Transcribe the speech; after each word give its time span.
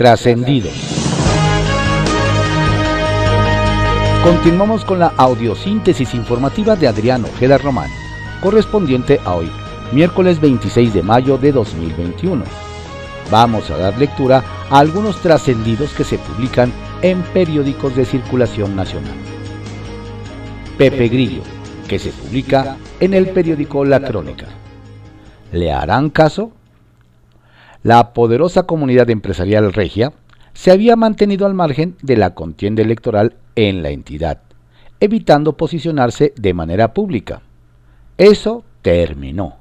Trascendidos. 0.00 0.72
Continuamos 4.24 4.82
con 4.82 4.98
la 4.98 5.08
audiosíntesis 5.08 6.14
informativa 6.14 6.74
de 6.74 6.88
Adriano 6.88 7.28
Ojeda 7.28 7.58
Román, 7.58 7.90
correspondiente 8.40 9.20
a 9.26 9.34
hoy, 9.34 9.50
miércoles 9.92 10.40
26 10.40 10.94
de 10.94 11.02
mayo 11.02 11.36
de 11.36 11.52
2021. 11.52 12.44
Vamos 13.30 13.70
a 13.70 13.76
dar 13.76 13.98
lectura 13.98 14.42
a 14.70 14.78
algunos 14.78 15.20
trascendidos 15.20 15.92
que 15.92 16.04
se 16.04 16.16
publican 16.16 16.72
en 17.02 17.20
periódicos 17.20 17.94
de 17.94 18.06
circulación 18.06 18.74
nacional. 18.74 19.12
Pepe 20.78 21.08
Grillo, 21.08 21.42
que 21.86 21.98
se 21.98 22.08
publica 22.08 22.78
en 23.00 23.12
el 23.12 23.28
periódico 23.28 23.84
La 23.84 24.00
Crónica. 24.00 24.46
¿Le 25.52 25.70
harán 25.70 26.08
caso? 26.08 26.52
La 27.82 28.12
poderosa 28.12 28.64
comunidad 28.64 29.08
empresarial 29.08 29.72
regia 29.72 30.12
se 30.52 30.70
había 30.70 30.96
mantenido 30.96 31.46
al 31.46 31.54
margen 31.54 31.96
de 32.02 32.18
la 32.18 32.34
contienda 32.34 32.82
electoral 32.82 33.36
en 33.56 33.82
la 33.82 33.88
entidad, 33.88 34.42
evitando 35.00 35.56
posicionarse 35.56 36.34
de 36.36 36.52
manera 36.52 36.92
pública. 36.92 37.40
Eso 38.18 38.64
terminó. 38.82 39.56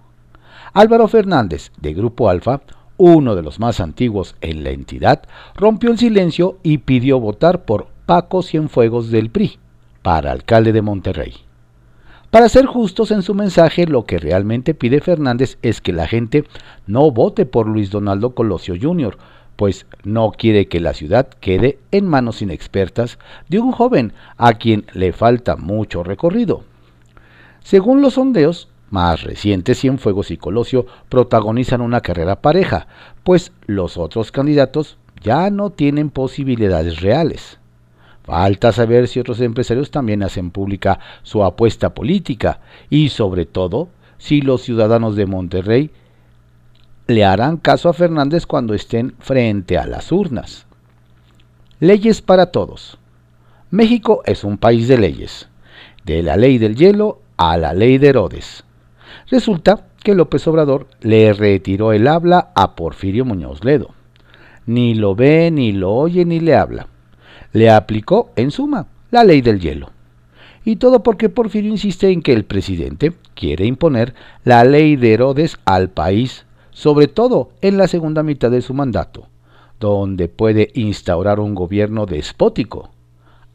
Álvaro 0.74 1.08
Fernández, 1.08 1.72
de 1.80 1.94
Grupo 1.94 2.30
Alfa, 2.30 2.60
uno 2.98 3.36
de 3.36 3.42
los 3.42 3.62
más 3.62 3.80
antiguos 3.80 4.36
en 4.42 4.66
la 4.66 4.72
entidad, 4.72 5.24
rompió 5.56 5.90
el 5.90 5.98
silencio 5.98 6.58
y 6.62 6.80
pidió 6.80 7.22
votar 7.22 7.64
por 7.64 7.88
Paco 8.06 8.44
Cienfuegos 8.44 9.12
del 9.12 9.30
PRI 9.30 9.60
para 10.02 10.34
alcalde 10.34 10.74
de 10.74 10.82
Monterrey. 10.82 11.49
Para 12.32 12.48
ser 12.48 12.68
justos 12.68 13.10
en 13.10 13.24
su 13.24 13.34
mensaje, 13.34 13.88
lo 13.88 14.06
que 14.06 14.20
realmente 14.20 14.76
pide 14.76 15.02
Fernández 15.02 15.58
es 15.64 15.82
que 15.82 15.94
la 15.94 16.08
gente 16.08 16.44
no 16.86 17.10
vote 17.10 17.48
por 17.48 17.68
Luis 17.68 17.90
Donaldo 17.90 18.36
Colosio 18.36 18.76
Jr., 18.80 19.18
pues 19.56 19.88
no 20.04 20.32
quiere 20.32 20.68
que 20.68 20.80
la 20.80 20.94
ciudad 20.94 21.28
quede 21.28 21.80
en 21.92 22.08
manos 22.08 22.42
inexpertas 22.42 23.18
de 23.50 23.60
un 23.60 23.72
joven 23.72 24.14
a 24.38 24.54
quien 24.54 24.86
le 24.94 25.12
falta 25.12 25.58
mucho 25.58 26.04
recorrido. 26.04 26.64
Según 27.64 28.02
los 28.02 28.14
sondeos, 28.14 28.70
más 28.92 29.24
recientes 29.24 29.80
Cienfuegos 29.80 30.32
y 30.32 30.38
Colosio 30.38 30.86
protagonizan 31.10 31.82
una 31.82 32.02
carrera 32.02 32.42
pareja, 32.42 32.88
pues 33.24 33.52
los 33.66 33.98
otros 33.98 34.32
candidatos 34.32 34.98
ya 35.22 35.50
no 35.50 35.72
tienen 35.72 36.10
posibilidades 36.10 37.02
reales. 37.02 37.60
Falta 38.30 38.72
saber 38.72 39.08
si 39.08 39.20
otros 39.20 39.42
empresarios 39.42 39.90
también 39.90 40.22
hacen 40.22 40.52
pública 40.52 41.00
su 41.24 41.44
apuesta 41.44 41.96
política 41.96 42.60
y 42.88 43.10
sobre 43.10 43.48
todo 43.48 43.90
si 44.20 44.42
los 44.42 44.62
ciudadanos 44.62 45.16
de 45.16 45.26
Monterrey 45.26 45.90
le 47.08 47.26
harán 47.26 47.58
caso 47.58 47.90
a 47.90 47.94
Fernández 47.94 48.46
cuando 48.46 48.76
estén 48.76 49.16
frente 49.18 49.80
a 49.80 49.88
las 49.88 50.12
urnas. 50.12 50.68
Leyes 51.80 52.22
para 52.22 52.52
todos. 52.52 53.00
México 53.72 54.22
es 54.26 54.44
un 54.44 54.60
país 54.60 54.88
de 54.88 55.00
leyes, 55.00 55.50
de 56.06 56.22
la 56.22 56.38
ley 56.38 56.60
del 56.60 56.76
hielo 56.76 57.22
a 57.36 57.58
la 57.58 57.74
ley 57.74 57.98
de 57.98 58.10
Herodes. 58.10 58.64
Resulta 59.32 59.88
que 60.04 60.14
López 60.14 60.48
Obrador 60.48 60.86
le 61.02 61.34
retiró 61.34 61.94
el 61.94 62.08
habla 62.08 62.52
a 62.54 62.76
Porfirio 62.76 63.26
Muñoz 63.26 63.64
Ledo. 63.64 63.96
Ni 64.68 64.94
lo 64.94 65.16
ve, 65.16 65.50
ni 65.50 65.72
lo 65.72 65.94
oye, 65.94 66.26
ni 66.26 66.40
le 66.40 66.56
habla 66.56 66.86
le 67.54 67.70
aplicó, 67.70 68.32
en 68.36 68.52
suma, 68.52 68.88
la 69.12 69.24
ley 69.24 69.42
del 69.42 69.60
hielo. 69.60 69.92
Y 70.66 70.76
todo 70.76 71.04
porque 71.04 71.30
Porfirio 71.30 71.72
insiste 71.72 72.10
en 72.10 72.22
que 72.22 72.34
el 72.34 72.46
presidente 72.46 73.14
quiere 73.34 73.66
imponer 73.66 74.14
la 74.44 74.64
ley 74.64 74.96
de 74.96 75.14
Herodes 75.14 75.58
al 75.66 75.90
país, 75.90 76.46
sobre 76.72 77.08
todo 77.08 77.50
en 77.62 77.78
la 77.78 77.88
segunda 77.88 78.24
mitad 78.24 78.52
de 78.52 78.62
su 78.62 78.74
mandato, 78.74 79.28
donde 79.80 80.28
puede 80.28 80.70
instaurar 80.74 81.40
un 81.40 81.56
gobierno 81.56 82.06
despótico. 82.06 82.92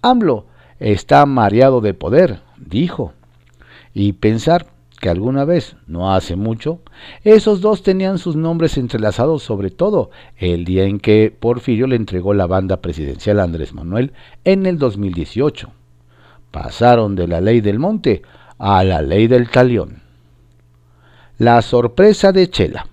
AMLO 0.02 0.46
está 0.80 1.24
mareado 1.26 1.80
de 1.80 1.94
poder, 1.94 2.40
dijo. 2.56 3.12
Y 3.92 4.14
pensar 4.14 4.66
que 5.04 5.10
alguna 5.10 5.44
vez, 5.44 5.76
no 5.86 6.14
hace 6.14 6.34
mucho, 6.34 6.80
esos 7.24 7.60
dos 7.60 7.82
tenían 7.82 8.16
sus 8.16 8.36
nombres 8.36 8.78
entrelazados 8.78 9.42
sobre 9.42 9.68
todo 9.68 10.10
el 10.38 10.64
día 10.64 10.84
en 10.84 10.98
que 10.98 11.30
Porfirio 11.38 11.86
le 11.86 11.96
entregó 11.96 12.32
la 12.32 12.46
banda 12.46 12.78
presidencial 12.78 13.38
a 13.38 13.42
Andrés 13.42 13.74
Manuel 13.74 14.14
en 14.44 14.64
el 14.64 14.78
2018. 14.78 15.70
Pasaron 16.50 17.16
de 17.16 17.28
la 17.28 17.42
ley 17.42 17.60
del 17.60 17.78
monte 17.78 18.22
a 18.56 18.82
la 18.82 19.02
ley 19.02 19.26
del 19.26 19.50
talión. 19.50 20.00
La 21.36 21.60
sorpresa 21.60 22.32
de 22.32 22.48
Chela. 22.48 22.86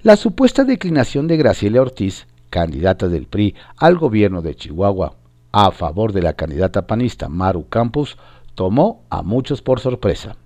La 0.00 0.16
supuesta 0.16 0.64
declinación 0.64 1.28
de 1.28 1.36
Graciela 1.36 1.82
Ortiz, 1.82 2.26
candidata 2.48 3.06
del 3.06 3.26
PRI 3.26 3.54
al 3.76 3.98
gobierno 3.98 4.40
de 4.40 4.54
Chihuahua 4.54 5.12
a 5.52 5.72
favor 5.72 6.14
de 6.14 6.22
la 6.22 6.32
candidata 6.32 6.86
panista 6.86 7.28
Maru 7.28 7.68
Campos, 7.68 8.16
tomó 8.54 9.04
a 9.10 9.22
muchos 9.22 9.60
por 9.60 9.78
sorpresa. 9.80 10.38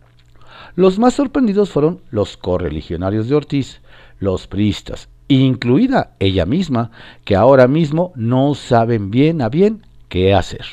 Los 0.75 0.99
más 0.99 1.15
sorprendidos 1.15 1.71
fueron 1.71 2.01
los 2.11 2.39
correligionarios 2.39 3.29
de 3.29 3.35
Ortiz, 3.35 3.83
los 4.19 4.47
priistas, 4.47 5.11
incluida 5.29 6.13
ella 6.19 6.47
misma, 6.47 6.91
que 7.25 7.37
ahora 7.37 7.69
mismo 7.69 8.13
no 8.17 8.55
saben 8.55 9.11
bien 9.11 9.43
a 9.43 9.51
bien 9.51 9.83
qué 10.09 10.33
hacer. 10.33 10.65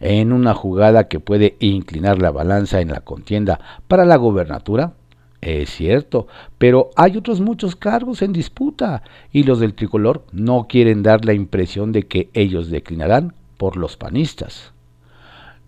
En 0.00 0.32
una 0.32 0.54
jugada 0.54 1.08
que 1.08 1.20
puede 1.20 1.56
inclinar 1.60 2.22
la 2.22 2.30
balanza 2.30 2.80
en 2.80 2.88
la 2.88 3.00
contienda 3.00 3.60
para 3.86 4.06
la 4.06 4.16
gobernatura, 4.16 4.94
es 5.42 5.70
cierto, 5.70 6.26
pero 6.56 6.90
hay 6.96 7.18
otros 7.18 7.40
muchos 7.42 7.76
cargos 7.76 8.22
en 8.22 8.32
disputa 8.32 9.02
y 9.30 9.42
los 9.42 9.60
del 9.60 9.74
tricolor 9.74 10.24
no 10.32 10.66
quieren 10.68 11.02
dar 11.02 11.24
la 11.26 11.34
impresión 11.34 11.92
de 11.92 12.04
que 12.04 12.30
ellos 12.32 12.70
declinarán 12.70 13.34
por 13.58 13.76
los 13.76 13.96
panistas. 13.98 14.72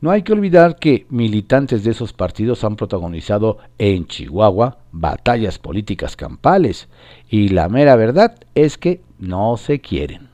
No 0.00 0.12
hay 0.12 0.22
que 0.22 0.32
olvidar 0.32 0.76
que 0.76 1.06
militantes 1.10 1.82
de 1.82 1.90
esos 1.90 2.12
partidos 2.12 2.62
han 2.62 2.76
protagonizado 2.76 3.58
en 3.78 4.06
Chihuahua 4.06 4.78
batallas 4.92 5.58
políticas 5.58 6.14
campales 6.14 6.88
y 7.28 7.48
la 7.48 7.68
mera 7.68 7.96
verdad 7.96 8.36
es 8.54 8.78
que 8.78 9.00
no 9.18 9.56
se 9.56 9.80
quieren. 9.80 10.28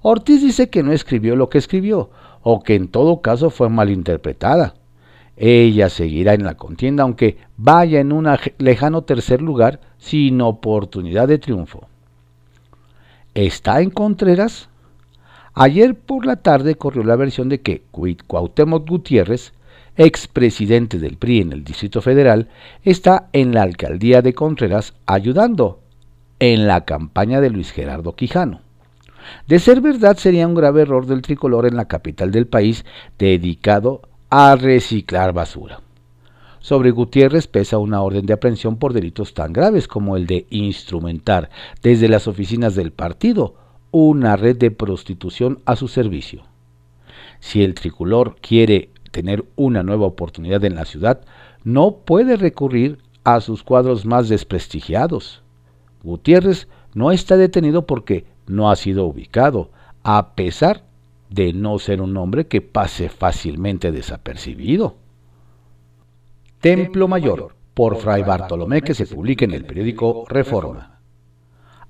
Ortiz 0.00 0.40
dice 0.40 0.70
que 0.70 0.82
no 0.82 0.92
escribió 0.92 1.36
lo 1.36 1.50
que 1.50 1.58
escribió 1.58 2.10
o 2.42 2.62
que 2.62 2.76
en 2.76 2.88
todo 2.88 3.20
caso 3.20 3.50
fue 3.50 3.68
malinterpretada. 3.68 4.74
Ella 5.36 5.90
seguirá 5.90 6.32
en 6.32 6.44
la 6.44 6.54
contienda 6.54 7.02
aunque 7.02 7.36
vaya 7.58 8.00
en 8.00 8.10
un 8.10 8.26
lejano 8.56 9.02
tercer 9.02 9.42
lugar 9.42 9.80
sin 9.98 10.40
oportunidad 10.40 11.28
de 11.28 11.38
triunfo. 11.38 11.86
¿Está 13.34 13.82
en 13.82 13.90
Contreras? 13.90 14.70
Ayer 15.60 15.96
por 15.96 16.24
la 16.24 16.36
tarde 16.36 16.76
corrió 16.76 17.02
la 17.02 17.16
versión 17.16 17.48
de 17.48 17.60
que 17.60 17.82
Cuauhtémoc 17.90 18.88
Gutiérrez, 18.88 19.54
expresidente 19.96 21.00
del 21.00 21.16
PRI 21.16 21.40
en 21.40 21.52
el 21.52 21.64
Distrito 21.64 22.00
Federal, 22.00 22.48
está 22.84 23.28
en 23.32 23.52
la 23.52 23.62
alcaldía 23.62 24.22
de 24.22 24.34
Contreras 24.34 24.94
ayudando 25.04 25.80
en 26.38 26.68
la 26.68 26.84
campaña 26.84 27.40
de 27.40 27.50
Luis 27.50 27.72
Gerardo 27.72 28.14
Quijano. 28.14 28.60
De 29.48 29.58
ser 29.58 29.80
verdad 29.80 30.16
sería 30.16 30.46
un 30.46 30.54
grave 30.54 30.82
error 30.82 31.06
del 31.06 31.22
tricolor 31.22 31.66
en 31.66 31.74
la 31.74 31.88
capital 31.88 32.30
del 32.30 32.46
país 32.46 32.84
dedicado 33.18 34.02
a 34.30 34.54
reciclar 34.54 35.32
basura. 35.32 35.80
Sobre 36.60 36.92
Gutiérrez 36.92 37.48
pesa 37.48 37.78
una 37.78 38.00
orden 38.02 38.26
de 38.26 38.34
aprehensión 38.34 38.76
por 38.76 38.92
delitos 38.92 39.34
tan 39.34 39.52
graves 39.52 39.88
como 39.88 40.16
el 40.16 40.28
de 40.28 40.46
instrumentar 40.50 41.50
desde 41.82 42.08
las 42.08 42.28
oficinas 42.28 42.76
del 42.76 42.92
partido 42.92 43.56
una 43.90 44.36
red 44.36 44.56
de 44.56 44.70
prostitución 44.70 45.60
a 45.64 45.76
su 45.76 45.88
servicio. 45.88 46.42
Si 47.40 47.62
el 47.62 47.74
tricolor 47.74 48.36
quiere 48.40 48.90
tener 49.10 49.44
una 49.56 49.82
nueva 49.82 50.06
oportunidad 50.06 50.64
en 50.64 50.74
la 50.74 50.84
ciudad, 50.84 51.20
no 51.64 51.96
puede 52.04 52.36
recurrir 52.36 52.98
a 53.24 53.40
sus 53.40 53.62
cuadros 53.62 54.04
más 54.04 54.28
desprestigiados. 54.28 55.42
Gutiérrez 56.02 56.68
no 56.94 57.12
está 57.12 57.36
detenido 57.36 57.86
porque 57.86 58.24
no 58.46 58.70
ha 58.70 58.76
sido 58.76 59.06
ubicado, 59.06 59.70
a 60.02 60.34
pesar 60.34 60.84
de 61.30 61.52
no 61.52 61.78
ser 61.78 62.00
un 62.00 62.16
hombre 62.16 62.46
que 62.46 62.60
pase 62.62 63.08
fácilmente 63.08 63.92
desapercibido. 63.92 64.96
Templo 66.60 67.06
Mayor, 67.06 67.54
por 67.74 67.96
Fray 67.96 68.22
Bartolomé, 68.22 68.82
que 68.82 68.94
se 68.94 69.06
publica 69.06 69.44
en 69.44 69.52
el 69.52 69.64
periódico 69.64 70.24
Reforma. 70.28 70.98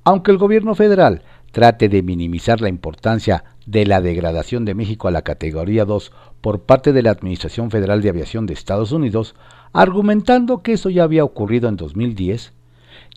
Aunque 0.04 0.30
el 0.30 0.38
gobierno 0.38 0.74
federal 0.74 1.22
trate 1.58 1.88
de 1.88 2.04
minimizar 2.04 2.60
la 2.60 2.68
importancia 2.68 3.42
de 3.66 3.84
la 3.84 4.00
degradación 4.00 4.64
de 4.64 4.76
México 4.76 5.08
a 5.08 5.10
la 5.10 5.22
categoría 5.22 5.84
2 5.84 6.12
por 6.40 6.60
parte 6.60 6.92
de 6.92 7.02
la 7.02 7.10
Administración 7.10 7.72
Federal 7.72 8.00
de 8.00 8.10
Aviación 8.10 8.46
de 8.46 8.54
Estados 8.54 8.92
Unidos, 8.92 9.34
argumentando 9.72 10.62
que 10.62 10.74
eso 10.74 10.88
ya 10.88 11.02
había 11.02 11.24
ocurrido 11.24 11.68
en 11.68 11.74
2010, 11.74 12.52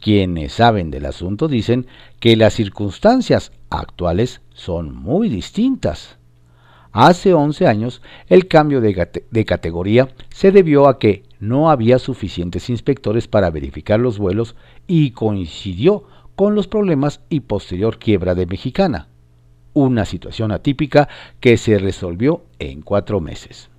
quienes 0.02 0.54
saben 0.54 0.90
del 0.90 1.06
asunto 1.06 1.48
dicen 1.48 1.86
que 2.20 2.36
las 2.36 2.56
circunstancias 2.56 3.52
actuales 3.70 4.42
son 4.56 4.92
muy 4.92 5.30
distintas. 5.30 6.18
Hace 6.94 7.36
11 7.36 7.68
años, 7.68 8.02
el 8.28 8.48
cambio 8.48 8.82
de, 8.82 9.08
de, 9.30 9.46
categoría 9.46 10.10
se 10.32 10.52
debió 10.52 10.88
a 10.88 10.98
que 10.98 11.22
no 11.40 11.70
había 11.70 12.00
suficientes 12.00 12.72
inspectores 12.72 13.28
para 13.28 13.52
verificar 13.52 14.00
los 14.00 14.18
vuelos 14.18 14.56
y 14.88 15.12
coincidió 15.12 16.06
con 16.42 16.56
los 16.56 16.68
problemas 16.68 17.22
y 17.30 17.42
posterior 17.42 18.00
quiebra 18.00 18.34
de 18.34 18.48
Mexicana, 18.48 19.10
una 19.74 20.06
situación 20.06 20.52
atípica 20.52 21.08
que 21.40 21.56
se 21.56 21.78
resolvió 21.78 22.46
en 22.58 22.82
cuatro 22.82 23.22
meses. 23.22 23.70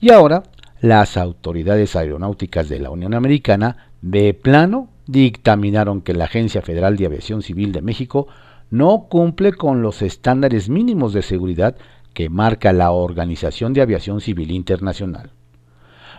Y 0.00 0.10
ahora, 0.10 0.42
las 0.80 1.18
autoridades 1.18 1.94
aeronáuticas 1.94 2.70
de 2.70 2.78
la 2.78 2.88
Unión 2.88 3.12
Americana 3.12 3.90
de 4.00 4.32
plano 4.32 4.88
dictaminaron 5.06 6.00
que 6.00 6.14
la 6.14 6.24
Agencia 6.24 6.62
Federal 6.62 6.96
de 6.96 7.04
Aviación 7.04 7.42
Civil 7.42 7.72
de 7.72 7.82
México 7.82 8.26
no 8.70 9.08
cumple 9.10 9.52
con 9.52 9.82
los 9.82 10.00
estándares 10.00 10.70
mínimos 10.70 11.12
de 11.12 11.20
seguridad 11.20 11.76
que 12.14 12.30
marca 12.30 12.72
la 12.72 12.90
Organización 12.92 13.74
de 13.74 13.82
Aviación 13.82 14.22
Civil 14.22 14.50
Internacional. 14.50 15.32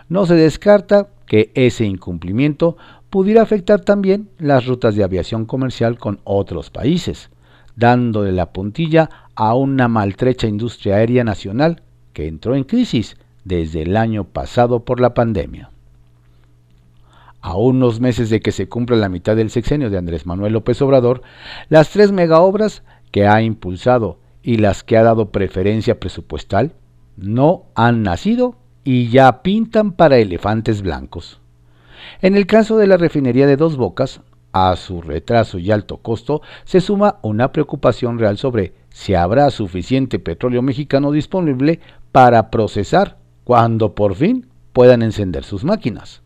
No 0.08 0.28
se 0.28 0.36
descarta 0.36 1.08
que 1.25 1.52
ese 1.56 1.86
incumplimiento 1.86 2.78
pudiera 3.13 3.44
afectar 3.44 3.81
también 3.81 4.31
las 4.39 4.65
rutas 4.65 4.95
de 4.95 5.04
aviación 5.04 5.45
comercial 5.45 6.00
con 6.00 6.19
otros 6.24 6.71
países, 6.71 7.30
dándole 7.75 8.31
la 8.31 8.51
puntilla 8.51 9.07
a 9.36 9.54
una 9.54 9.88
maltrecha 9.88 10.48
industria 10.48 10.95
aérea 10.95 11.24
nacional 11.24 11.83
que 12.13 12.27
entró 12.27 12.56
en 12.56 12.63
crisis 12.63 13.15
desde 13.44 13.83
el 13.83 13.98
año 13.98 14.24
pasado 14.24 14.83
por 14.83 15.00
la 15.00 15.13
pandemia. 15.13 15.69
A 17.39 17.56
unos 17.56 18.00
meses 18.00 18.31
de 18.31 18.39
que 18.39 18.51
se 18.51 18.68
cumpla 18.68 18.98
la 18.98 19.10
mitad 19.10 19.36
del 19.36 19.51
sexenio 19.51 19.92
de 19.92 20.00
Andrés 20.00 20.25
Manuel 20.25 20.54
López 20.54 20.81
Obrador, 20.81 21.21
las 21.69 21.92
tres 21.92 22.12
megaobras 22.12 22.81
que 23.12 23.27
ha 23.27 23.44
impulsado 23.44 24.18
y 24.42 24.57
las 24.57 24.83
que 24.83 24.98
ha 24.98 25.04
dado 25.04 25.30
preferencia 25.30 26.00
presupuestal 26.00 26.74
no 27.15 27.65
han 27.75 28.01
nacido 28.01 28.56
y 28.83 29.10
ya 29.10 29.44
pintan 29.44 29.92
para 29.92 30.18
elefantes 30.18 30.81
blancos. 30.81 31.43
En 32.21 32.35
el 32.35 32.45
caso 32.45 32.77
de 32.77 32.88
la 32.88 32.97
refinería 32.97 33.47
de 33.47 33.57
Dos 33.57 33.77
Bocas, 33.77 34.21
a 34.53 34.75
su 34.75 35.01
retraso 35.01 35.57
y 35.57 35.71
alto 35.71 35.97
costo 35.97 36.41
se 36.63 36.79
suma 36.79 37.17
una 37.23 37.51
preocupación 37.51 38.19
real 38.19 38.38
sobre 38.38 38.73
si 38.89 39.15
habrá 39.15 39.50
suficiente 39.50 40.19
petróleo 40.19 40.61
mexicano 40.61 41.11
disponible 41.11 41.79
para 42.11 42.51
procesar 42.51 43.17
cuando 43.44 43.95
por 43.95 44.15
fin 44.15 44.47
puedan 44.71 45.01
encender 45.01 45.44
sus 45.44 45.63
máquinas. 45.63 46.21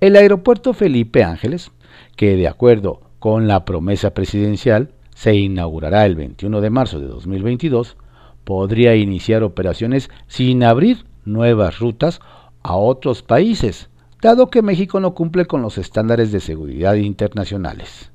El 0.00 0.16
aeropuerto 0.16 0.74
Felipe 0.74 1.24
Ángeles, 1.24 1.70
que 2.16 2.36
de 2.36 2.48
acuerdo 2.48 3.00
con 3.18 3.48
la 3.48 3.64
promesa 3.64 4.14
presidencial 4.14 4.90
se 5.14 5.34
inaugurará 5.34 6.06
el 6.06 6.14
21 6.14 6.60
de 6.60 6.70
marzo 6.70 7.00
de 7.00 7.06
2022, 7.06 7.96
podría 8.44 8.94
iniciar 8.94 9.42
operaciones 9.42 10.10
sin 10.26 10.62
abrir 10.62 11.04
nuevas 11.24 11.78
rutas 11.78 12.20
a 12.62 12.76
otros 12.76 13.22
países, 13.22 13.90
dado 14.20 14.48
que 14.48 14.62
México 14.62 15.00
no 15.00 15.14
cumple 15.14 15.46
con 15.46 15.62
los 15.62 15.78
estándares 15.78 16.32
de 16.32 16.40
seguridad 16.40 16.94
internacionales. 16.94 18.10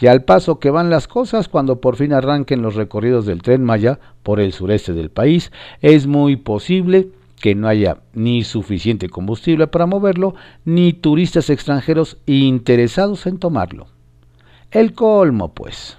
Y 0.00 0.06
al 0.06 0.24
paso 0.24 0.58
que 0.58 0.70
van 0.70 0.88
las 0.88 1.06
cosas, 1.06 1.48
cuando 1.48 1.80
por 1.80 1.96
fin 1.96 2.14
arranquen 2.14 2.62
los 2.62 2.74
recorridos 2.74 3.26
del 3.26 3.42
tren 3.42 3.62
Maya 3.62 4.00
por 4.22 4.40
el 4.40 4.52
sureste 4.52 4.94
del 4.94 5.10
país, 5.10 5.52
es 5.82 6.06
muy 6.06 6.36
posible 6.36 7.10
que 7.40 7.54
no 7.54 7.68
haya 7.68 7.98
ni 8.14 8.44
suficiente 8.44 9.08
combustible 9.08 9.66
para 9.66 9.86
moverlo, 9.86 10.34
ni 10.64 10.92
turistas 10.92 11.50
extranjeros 11.50 12.18
interesados 12.26 13.26
en 13.26 13.38
tomarlo. 13.38 13.88
El 14.70 14.92
colmo, 14.94 15.52
pues. 15.52 15.98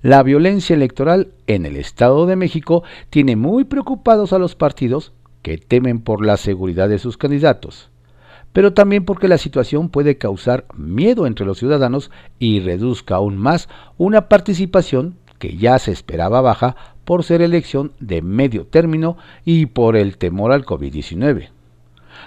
La 0.00 0.22
violencia 0.22 0.74
electoral 0.74 1.32
en 1.46 1.66
el 1.66 1.76
Estado 1.76 2.24
de 2.26 2.36
México 2.36 2.84
tiene 3.10 3.36
muy 3.36 3.64
preocupados 3.64 4.32
a 4.32 4.38
los 4.38 4.54
partidos 4.54 5.12
que 5.42 5.58
temen 5.58 6.00
por 6.00 6.24
la 6.24 6.36
seguridad 6.36 6.88
de 6.88 6.98
sus 6.98 7.16
candidatos, 7.16 7.90
pero 8.52 8.72
también 8.72 9.04
porque 9.04 9.28
la 9.28 9.38
situación 9.38 9.88
puede 9.88 10.18
causar 10.18 10.64
miedo 10.76 11.26
entre 11.26 11.46
los 11.46 11.58
ciudadanos 11.58 12.10
y 12.38 12.60
reduzca 12.60 13.16
aún 13.16 13.36
más 13.36 13.68
una 13.96 14.28
participación 14.28 15.16
que 15.38 15.56
ya 15.56 15.78
se 15.78 15.92
esperaba 15.92 16.40
baja 16.40 16.76
por 17.04 17.24
ser 17.24 17.42
elección 17.42 17.92
de 18.00 18.22
medio 18.22 18.66
término 18.66 19.16
y 19.44 19.66
por 19.66 19.96
el 19.96 20.18
temor 20.18 20.52
al 20.52 20.66
COVID-19. 20.66 21.50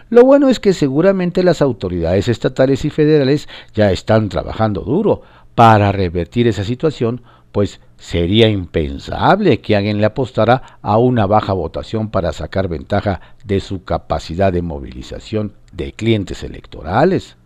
Lo 0.09 0.23
bueno 0.23 0.49
es 0.49 0.59
que 0.59 0.73
seguramente 0.73 1.43
las 1.43 1.61
autoridades 1.61 2.27
estatales 2.27 2.85
y 2.85 2.89
federales 2.89 3.47
ya 3.73 3.91
están 3.91 4.29
trabajando 4.29 4.81
duro 4.81 5.21
para 5.55 5.91
revertir 5.91 6.47
esa 6.47 6.63
situación 6.63 7.21
pues 7.51 7.81
sería 7.97 8.49
impensable 8.49 9.61
que 9.61 9.75
alguien 9.75 9.99
le 9.99 10.05
apostara 10.05 10.79
a 10.81 10.97
una 10.97 11.25
baja 11.25 11.53
votación 11.53 12.09
para 12.09 12.31
sacar 12.31 12.67
ventaja 12.67 13.21
de 13.43 13.59
su 13.59 13.83
capacidad 13.83 14.53
de 14.53 14.61
movilización 14.61 15.53
de 15.71 15.93
clientes 15.93 16.43
electorales. 16.43 17.37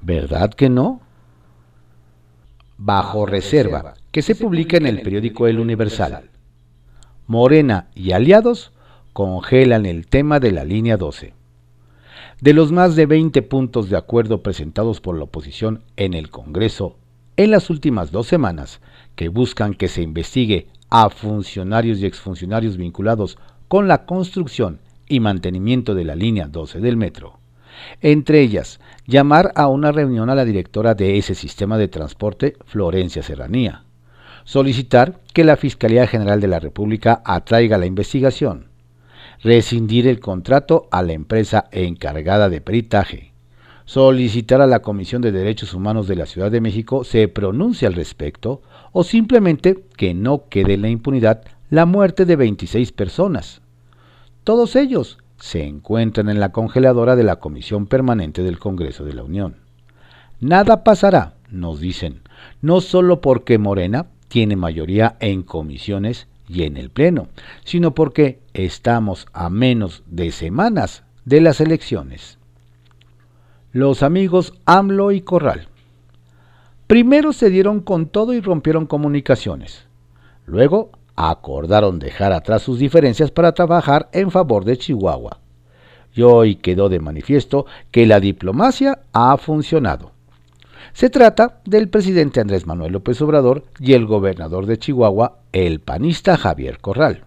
¿Verdad 0.00 0.50
que 0.50 0.68
no? 0.68 1.00
Bajo 2.76 3.26
reserva, 3.26 3.94
que 4.10 4.22
se 4.22 4.34
publica 4.34 4.76
en 4.76 4.86
el 4.86 5.02
periódico 5.02 5.46
El 5.46 5.58
Universal. 5.58 6.30
Morena 7.26 7.88
y 7.94 8.12
aliados 8.12 8.72
congelan 9.12 9.86
el 9.86 10.06
tema 10.06 10.40
de 10.40 10.52
la 10.52 10.64
línea 10.64 10.96
12. 10.96 11.34
De 12.40 12.54
los 12.54 12.72
más 12.72 12.96
de 12.96 13.04
20 13.04 13.42
puntos 13.42 13.90
de 13.90 13.98
acuerdo 13.98 14.42
presentados 14.42 15.00
por 15.00 15.16
la 15.16 15.24
oposición 15.24 15.84
en 15.96 16.14
el 16.14 16.30
Congreso 16.30 16.96
en 17.36 17.50
las 17.50 17.70
últimas 17.70 18.10
dos 18.12 18.26
semanas, 18.26 18.80
que 19.20 19.28
buscan 19.28 19.74
que 19.74 19.88
se 19.88 20.00
investigue 20.00 20.68
a 20.88 21.10
funcionarios 21.10 21.98
y 21.98 22.06
exfuncionarios 22.06 22.78
vinculados 22.78 23.36
con 23.68 23.86
la 23.86 24.06
construcción 24.06 24.80
y 25.08 25.20
mantenimiento 25.20 25.94
de 25.94 26.04
la 26.04 26.14
línea 26.14 26.46
12 26.46 26.80
del 26.80 26.96
metro. 26.96 27.38
Entre 28.00 28.40
ellas, 28.40 28.80
llamar 29.06 29.52
a 29.56 29.68
una 29.68 29.92
reunión 29.92 30.30
a 30.30 30.34
la 30.34 30.46
directora 30.46 30.94
de 30.94 31.18
ese 31.18 31.34
sistema 31.34 31.76
de 31.76 31.88
transporte, 31.88 32.56
Florencia 32.64 33.22
Serranía. 33.22 33.84
Solicitar 34.44 35.20
que 35.34 35.44
la 35.44 35.58
Fiscalía 35.58 36.06
General 36.06 36.40
de 36.40 36.48
la 36.48 36.58
República 36.58 37.20
atraiga 37.26 37.76
la 37.76 37.84
investigación. 37.84 38.68
Rescindir 39.42 40.06
el 40.06 40.18
contrato 40.18 40.88
a 40.90 41.02
la 41.02 41.12
empresa 41.12 41.66
encargada 41.72 42.48
de 42.48 42.62
peritaje 42.62 43.30
solicitar 43.90 44.60
a 44.60 44.68
la 44.68 44.82
Comisión 44.82 45.20
de 45.20 45.32
Derechos 45.32 45.74
Humanos 45.74 46.06
de 46.06 46.14
la 46.14 46.26
Ciudad 46.26 46.48
de 46.52 46.60
México 46.60 47.02
se 47.02 47.26
pronuncie 47.26 47.88
al 47.88 47.94
respecto 47.94 48.62
o 48.92 49.04
simplemente 49.04 49.84
que 49.96 50.14
no 50.14 50.48
quede 50.48 50.74
en 50.74 50.82
la 50.82 50.88
impunidad 50.88 51.42
la 51.70 51.86
muerte 51.86 52.24
de 52.24 52.36
26 52.36 52.92
personas. 52.92 53.62
Todos 54.44 54.76
ellos 54.76 55.18
se 55.38 55.64
encuentran 55.64 56.28
en 56.28 56.40
la 56.40 56.52
congeladora 56.52 57.16
de 57.16 57.24
la 57.24 57.36
Comisión 57.36 57.86
Permanente 57.86 58.42
del 58.42 58.58
Congreso 58.58 59.04
de 59.04 59.14
la 59.14 59.22
Unión. 59.22 59.56
Nada 60.40 60.84
pasará, 60.84 61.34
nos 61.50 61.80
dicen, 61.80 62.22
no 62.62 62.80
solo 62.80 63.20
porque 63.20 63.58
Morena 63.58 64.06
tiene 64.28 64.56
mayoría 64.56 65.16
en 65.20 65.42
comisiones 65.42 66.28
y 66.48 66.64
en 66.64 66.76
el 66.76 66.90
Pleno, 66.90 67.28
sino 67.64 67.94
porque 67.94 68.40
estamos 68.54 69.26
a 69.32 69.50
menos 69.50 70.02
de 70.06 70.32
semanas 70.32 71.04
de 71.24 71.40
las 71.40 71.60
elecciones 71.60 72.40
los 73.72 74.02
amigos 74.02 74.54
AMLO 74.64 75.12
y 75.12 75.20
Corral. 75.20 75.68
Primero 76.90 77.32
se 77.32 77.50
dieron 77.50 77.82
con 77.82 78.06
todo 78.06 78.32
y 78.32 78.40
rompieron 78.40 78.84
comunicaciones. 78.84 79.86
Luego 80.44 80.90
acordaron 81.14 82.00
dejar 82.00 82.32
atrás 82.32 82.62
sus 82.62 82.80
diferencias 82.80 83.30
para 83.30 83.52
trabajar 83.52 84.08
en 84.10 84.32
favor 84.32 84.64
de 84.64 84.76
Chihuahua. 84.76 85.38
Y 86.12 86.22
hoy 86.22 86.56
quedó 86.56 86.88
de 86.88 86.98
manifiesto 86.98 87.64
que 87.92 88.06
la 88.06 88.18
diplomacia 88.18 89.02
ha 89.12 89.36
funcionado. 89.36 90.10
Se 90.92 91.10
trata 91.10 91.60
del 91.64 91.88
presidente 91.88 92.40
Andrés 92.40 92.66
Manuel 92.66 92.94
López 92.94 93.22
Obrador 93.22 93.62
y 93.78 93.92
el 93.92 94.06
gobernador 94.06 94.66
de 94.66 94.76
Chihuahua, 94.76 95.38
el 95.52 95.78
panista 95.78 96.36
Javier 96.36 96.80
Corral 96.80 97.24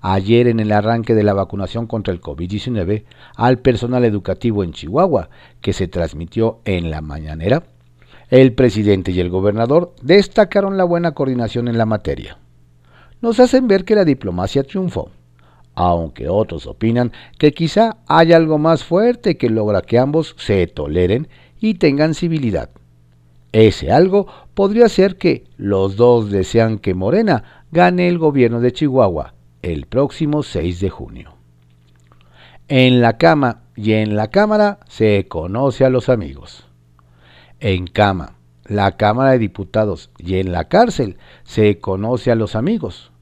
ayer 0.00 0.46
en 0.46 0.60
el 0.60 0.72
arranque 0.72 1.14
de 1.14 1.24
la 1.24 1.34
vacunación 1.34 1.86
contra 1.86 2.14
el 2.14 2.22
COVID-19 2.22 3.04
al 3.34 3.58
personal 3.58 4.04
educativo 4.06 4.64
en 4.64 4.72
Chihuahua, 4.72 5.28
que 5.60 5.74
se 5.74 5.88
transmitió 5.88 6.60
en 6.64 6.90
la 6.90 7.02
mañanera, 7.02 7.64
el 8.30 8.52
presidente 8.54 9.10
y 9.10 9.20
el 9.20 9.28
gobernador 9.28 9.94
destacaron 10.02 10.76
la 10.76 10.84
buena 10.84 11.12
coordinación 11.12 11.68
en 11.68 11.76
la 11.76 11.86
materia. 11.86 12.38
Nos 13.20 13.40
hacen 13.40 13.68
ver 13.68 13.84
que 13.84 13.96
la 13.96 14.04
diplomacia 14.04 14.62
triunfó, 14.62 15.10
aunque 15.74 16.28
otros 16.28 16.66
opinan 16.66 17.12
que 17.38 17.52
quizá 17.52 17.98
hay 18.06 18.32
algo 18.32 18.56
más 18.58 18.84
fuerte 18.84 19.36
que 19.36 19.50
logra 19.50 19.82
que 19.82 19.98
ambos 19.98 20.36
se 20.38 20.66
toleren 20.68 21.28
y 21.58 21.74
tengan 21.74 22.14
civilidad. 22.14 22.70
Ese 23.52 23.90
algo 23.90 24.28
podría 24.54 24.88
ser 24.88 25.16
que 25.16 25.44
los 25.56 25.96
dos 25.96 26.30
desean 26.30 26.78
que 26.78 26.94
Morena 26.94 27.64
gane 27.72 28.08
el 28.08 28.18
gobierno 28.18 28.60
de 28.60 28.72
Chihuahua 28.72 29.34
el 29.62 29.86
próximo 29.86 30.42
6 30.42 30.80
de 30.80 30.88
junio. 30.88 31.34
En 32.68 33.00
la 33.00 33.18
cama 33.18 33.62
y 33.74 33.92
en 33.92 34.14
la 34.14 34.28
cámara 34.28 34.78
se 34.88 35.26
conoce 35.28 35.84
a 35.84 35.90
los 35.90 36.08
amigos. 36.08 36.69
En 37.62 37.86
cama, 37.86 38.36
la 38.64 38.96
Cámara 38.96 39.32
de 39.32 39.38
Diputados 39.38 40.08
y 40.16 40.36
en 40.36 40.50
la 40.50 40.68
cárcel 40.68 41.18
se 41.42 41.78
conoce 41.78 42.30
a 42.30 42.34
los 42.34 42.56
amigos. 42.56 43.12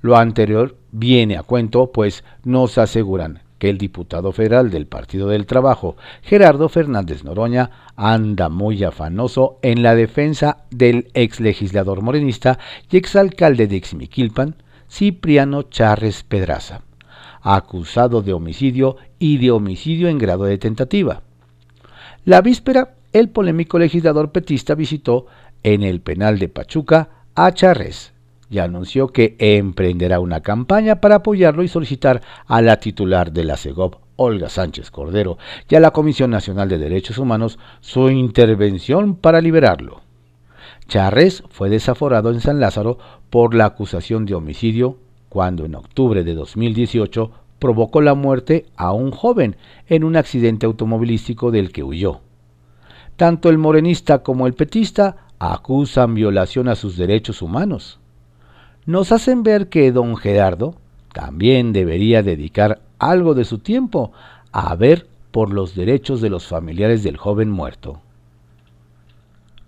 Lo 0.00 0.16
anterior 0.16 0.76
viene 0.92 1.36
a 1.36 1.42
cuento, 1.42 1.92
pues 1.92 2.24
nos 2.42 2.78
aseguran 2.78 3.42
que 3.58 3.68
el 3.68 3.76
diputado 3.76 4.32
federal 4.32 4.70
del 4.70 4.86
Partido 4.86 5.28
del 5.28 5.44
Trabajo, 5.44 5.96
Gerardo 6.22 6.70
Fernández 6.70 7.22
Noroña, 7.22 7.70
anda 7.96 8.48
muy 8.48 8.82
afanoso 8.82 9.58
en 9.60 9.82
la 9.82 9.94
defensa 9.94 10.64
del 10.70 11.10
ex 11.12 11.40
legislador 11.40 12.00
morenista 12.00 12.58
y 12.90 12.96
exalcalde 12.96 13.66
de 13.66 13.76
Ixmiquilpan, 13.76 14.54
Cipriano 14.88 15.64
Charres 15.64 16.22
Pedraza, 16.22 16.80
acusado 17.42 18.22
de 18.22 18.32
homicidio 18.32 18.96
y 19.18 19.36
de 19.36 19.50
homicidio 19.50 20.08
en 20.08 20.16
grado 20.16 20.44
de 20.44 20.56
tentativa. 20.56 21.20
La 22.24 22.40
víspera, 22.40 22.95
el 23.18 23.30
polémico 23.30 23.78
legislador 23.78 24.30
petista 24.30 24.74
visitó 24.74 25.26
en 25.62 25.82
el 25.82 26.02
penal 26.02 26.38
de 26.38 26.48
Pachuca 26.48 27.08
a 27.34 27.50
Charres, 27.52 28.12
y 28.50 28.58
anunció 28.58 29.08
que 29.08 29.36
emprenderá 29.38 30.20
una 30.20 30.42
campaña 30.42 31.00
para 31.00 31.16
apoyarlo 31.16 31.62
y 31.62 31.68
solicitar 31.68 32.20
a 32.46 32.60
la 32.60 32.78
titular 32.78 33.32
de 33.32 33.44
la 33.44 33.56
CEGOP, 33.56 33.96
Olga 34.16 34.50
Sánchez 34.50 34.90
Cordero, 34.90 35.38
y 35.68 35.74
a 35.76 35.80
la 35.80 35.92
Comisión 35.92 36.30
Nacional 36.30 36.68
de 36.68 36.76
Derechos 36.76 37.16
Humanos 37.16 37.58
su 37.80 38.10
intervención 38.10 39.16
para 39.16 39.40
liberarlo. 39.40 40.02
Charres 40.86 41.42
fue 41.48 41.70
desaforado 41.70 42.30
en 42.30 42.40
San 42.40 42.60
Lázaro 42.60 42.98
por 43.30 43.54
la 43.54 43.64
acusación 43.64 44.26
de 44.26 44.34
homicidio 44.34 44.98
cuando 45.30 45.64
en 45.64 45.74
octubre 45.74 46.22
de 46.22 46.34
2018 46.34 47.30
provocó 47.58 48.02
la 48.02 48.14
muerte 48.14 48.66
a 48.76 48.92
un 48.92 49.10
joven 49.10 49.56
en 49.86 50.04
un 50.04 50.16
accidente 50.16 50.66
automovilístico 50.66 51.50
del 51.50 51.72
que 51.72 51.82
huyó. 51.82 52.20
Tanto 53.16 53.48
el 53.48 53.58
morenista 53.58 54.22
como 54.22 54.46
el 54.46 54.54
petista 54.54 55.16
acusan 55.38 56.14
violación 56.14 56.68
a 56.68 56.74
sus 56.74 56.96
derechos 56.96 57.42
humanos 57.42 57.98
nos 58.86 59.10
hacen 59.10 59.42
ver 59.42 59.68
que 59.68 59.90
don 59.90 60.16
Gerardo 60.16 60.76
también 61.12 61.72
debería 61.72 62.22
dedicar 62.22 62.80
algo 62.98 63.34
de 63.34 63.44
su 63.44 63.58
tiempo 63.58 64.12
a 64.52 64.74
ver 64.76 65.08
por 65.32 65.52
los 65.52 65.74
derechos 65.74 66.20
de 66.20 66.30
los 66.30 66.46
familiares 66.46 67.02
del 67.02 67.16
joven 67.16 67.50
muerto. 67.50 68.00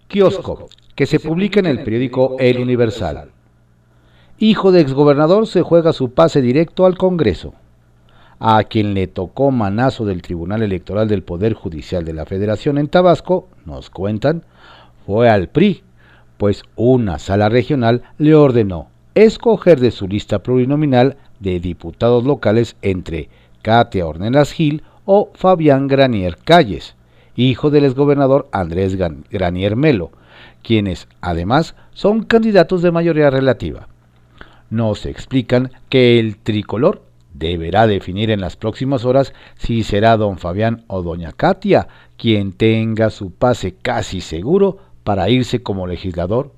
Kiosco, 0.07 0.69
que 0.95 1.05
se 1.05 1.21
publica 1.21 1.61
en 1.61 1.67
el 1.67 1.83
periódico 1.83 2.37
El 2.39 2.61
Universal. 2.61 3.33
Hijo 4.39 4.71
de 4.71 4.81
exgobernador 4.81 5.47
se 5.47 5.63
juega 5.63 5.93
su 5.93 6.13
pase 6.13 6.41
directo 6.41 6.87
al 6.87 6.97
Congreso. 6.97 7.55
A 8.41 8.63
quien 8.65 8.95
le 8.95 9.09
tocó 9.09 9.51
manazo 9.51 10.05
del 10.05 10.23
Tribunal 10.23 10.63
Electoral 10.63 11.09
del 11.09 11.23
Poder 11.23 11.55
Judicial 11.55 12.05
de 12.05 12.13
la 12.13 12.25
Federación 12.25 12.79
en 12.79 12.89
Tabasco, 12.89 13.49
nos 13.67 13.91
cuentan, 13.91 14.45
fue 15.07 15.29
al 15.29 15.49
PRI, 15.49 15.83
pues 16.37 16.63
una 16.77 17.19
sala 17.19 17.49
regional 17.49 18.03
le 18.17 18.35
ordenó 18.35 18.89
escoger 19.15 19.81
de 19.81 19.91
su 19.91 20.07
lista 20.07 20.39
plurinominal 20.41 21.17
de 21.41 21.59
diputados 21.59 22.25
locales 22.25 22.77
entre 22.83 23.29
Katia 23.63 24.07
Ornelas 24.07 24.53
Gil 24.53 24.83
o 25.05 25.31
Fabián 25.35 25.89
Granier 25.89 26.37
Calles, 26.37 26.95
hijo 27.35 27.71
del 27.71 27.85
exgobernador 27.85 28.49
Andrés 28.53 28.97
Granier 28.97 29.75
Melo, 29.75 30.13
quienes 30.63 31.09
además 31.21 31.75
son 31.93 32.23
candidatos 32.23 32.83
de 32.83 32.93
mayoría 32.93 33.31
relativa. 33.31 33.89
Nos 34.71 35.07
explican 35.07 35.73
que 35.89 36.21
el 36.21 36.37
tricolor 36.37 37.03
deberá 37.39 37.87
definir 37.87 38.31
en 38.31 38.41
las 38.41 38.57
próximas 38.57 39.05
horas 39.05 39.33
si 39.57 39.83
será 39.83 40.17
don 40.17 40.39
Fabián 40.39 40.85
o 40.87 41.03
doña 41.03 41.33
Katia 41.33 41.89
quien 42.17 42.53
tenga 42.53 43.11
su 43.11 43.33
pase 43.33 43.75
casi 43.75 44.21
seguro 44.21 44.79
para 45.05 45.29
irse 45.29 45.63
como 45.63 45.87
legislador 45.87 46.53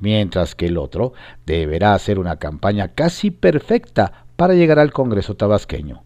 mientras 0.00 0.54
que 0.54 0.66
el 0.66 0.76
otro 0.76 1.12
deberá 1.46 1.94
hacer 1.94 2.18
una 2.18 2.36
campaña 2.36 2.88
casi 2.88 3.30
perfecta 3.30 4.26
para 4.36 4.54
llegar 4.54 4.78
al 4.78 4.92
Congreso 4.92 5.34
tabasqueño, 5.36 6.02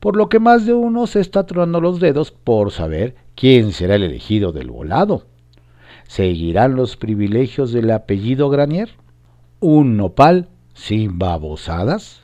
por 0.00 0.16
lo 0.16 0.28
que 0.28 0.38
más 0.38 0.66
de 0.66 0.72
uno 0.72 1.06
se 1.06 1.20
está 1.20 1.44
tronando 1.44 1.80
los 1.80 2.00
dedos 2.00 2.30
por 2.30 2.70
saber 2.70 3.16
quién 3.34 3.72
será 3.72 3.96
el 3.96 4.04
elegido 4.04 4.52
del 4.52 4.70
volado. 4.70 5.26
¿Seguirán 6.06 6.76
los 6.76 6.96
privilegios 6.96 7.72
del 7.72 7.90
apellido 7.90 8.50
Granier? 8.50 8.90
¿Un 9.60 9.96
nopal 9.96 10.48
sin 10.74 11.18
babosadas? 11.18 12.23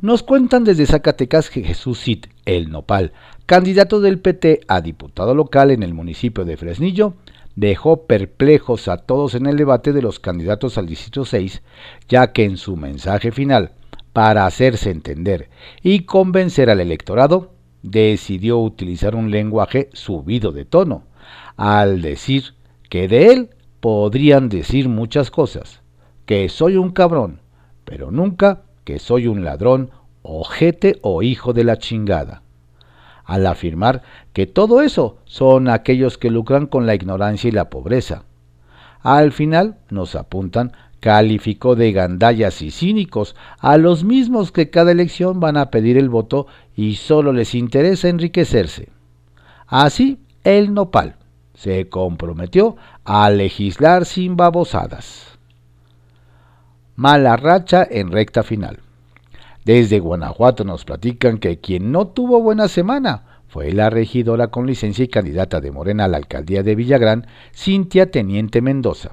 Nos 0.00 0.22
cuentan 0.22 0.62
desde 0.62 0.86
Zacatecas 0.86 1.50
que 1.50 1.64
Jesús 1.64 1.98
Cid, 1.98 2.26
el 2.44 2.70
nopal, 2.70 3.12
candidato 3.46 4.00
del 4.00 4.20
PT 4.20 4.60
a 4.68 4.80
diputado 4.80 5.34
local 5.34 5.72
en 5.72 5.82
el 5.82 5.92
municipio 5.92 6.44
de 6.44 6.56
Fresnillo, 6.56 7.14
dejó 7.56 8.06
perplejos 8.06 8.86
a 8.86 8.98
todos 8.98 9.34
en 9.34 9.46
el 9.46 9.56
debate 9.56 9.92
de 9.92 10.00
los 10.00 10.20
candidatos 10.20 10.78
al 10.78 10.86
Distrito 10.86 11.24
6, 11.24 11.62
ya 12.08 12.32
que 12.32 12.44
en 12.44 12.58
su 12.58 12.76
mensaje 12.76 13.32
final, 13.32 13.72
para 14.12 14.46
hacerse 14.46 14.92
entender 14.92 15.50
y 15.82 16.04
convencer 16.04 16.70
al 16.70 16.78
electorado, 16.78 17.54
decidió 17.82 18.60
utilizar 18.60 19.16
un 19.16 19.32
lenguaje 19.32 19.90
subido 19.94 20.52
de 20.52 20.64
tono, 20.64 21.06
al 21.56 22.02
decir 22.02 22.54
que 22.88 23.08
de 23.08 23.32
él 23.32 23.50
podrían 23.80 24.48
decir 24.48 24.88
muchas 24.88 25.32
cosas, 25.32 25.82
que 26.24 26.48
soy 26.48 26.76
un 26.76 26.92
cabrón, 26.92 27.40
pero 27.84 28.12
nunca 28.12 28.62
que 28.88 28.98
soy 28.98 29.26
un 29.26 29.44
ladrón, 29.44 29.90
ojete 30.22 30.98
o 31.02 31.22
hijo 31.22 31.52
de 31.52 31.62
la 31.62 31.76
chingada 31.76 32.40
al 33.26 33.46
afirmar 33.46 34.00
que 34.32 34.46
todo 34.46 34.80
eso 34.80 35.18
son 35.26 35.68
aquellos 35.68 36.16
que 36.16 36.30
lucran 36.30 36.66
con 36.66 36.86
la 36.86 36.94
ignorancia 36.94 37.48
y 37.48 37.50
la 37.50 37.68
pobreza. 37.68 38.24
Al 39.02 39.32
final, 39.32 39.76
nos 39.90 40.14
apuntan, 40.14 40.72
calificó 41.00 41.76
de 41.76 41.92
gandallas 41.92 42.62
y 42.62 42.70
cínicos 42.70 43.36
a 43.58 43.76
los 43.76 44.04
mismos 44.04 44.52
que 44.52 44.70
cada 44.70 44.92
elección 44.92 45.38
van 45.38 45.58
a 45.58 45.70
pedir 45.70 45.98
el 45.98 46.08
voto 46.08 46.46
y 46.74 46.94
solo 46.94 47.34
les 47.34 47.54
interesa 47.54 48.08
enriquecerse. 48.08 48.88
Así, 49.66 50.16
el 50.44 50.72
nopal 50.72 51.16
se 51.52 51.90
comprometió 51.90 52.76
a 53.04 53.28
legislar 53.28 54.06
sin 54.06 54.38
babosadas. 54.38 55.37
Mala 56.98 57.36
racha 57.36 57.86
en 57.88 58.10
recta 58.10 58.42
final. 58.42 58.80
Desde 59.64 60.00
Guanajuato 60.00 60.64
nos 60.64 60.84
platican 60.84 61.38
que 61.38 61.60
quien 61.60 61.92
no 61.92 62.08
tuvo 62.08 62.42
buena 62.42 62.66
semana 62.66 63.22
fue 63.46 63.70
la 63.70 63.88
regidora 63.88 64.48
con 64.48 64.66
licencia 64.66 65.04
y 65.04 65.08
candidata 65.08 65.60
de 65.60 65.70
Morena 65.70 66.06
a 66.06 66.08
la 66.08 66.16
alcaldía 66.16 66.64
de 66.64 66.74
Villagrán, 66.74 67.28
Cintia 67.54 68.10
Teniente 68.10 68.62
Mendoza. 68.62 69.12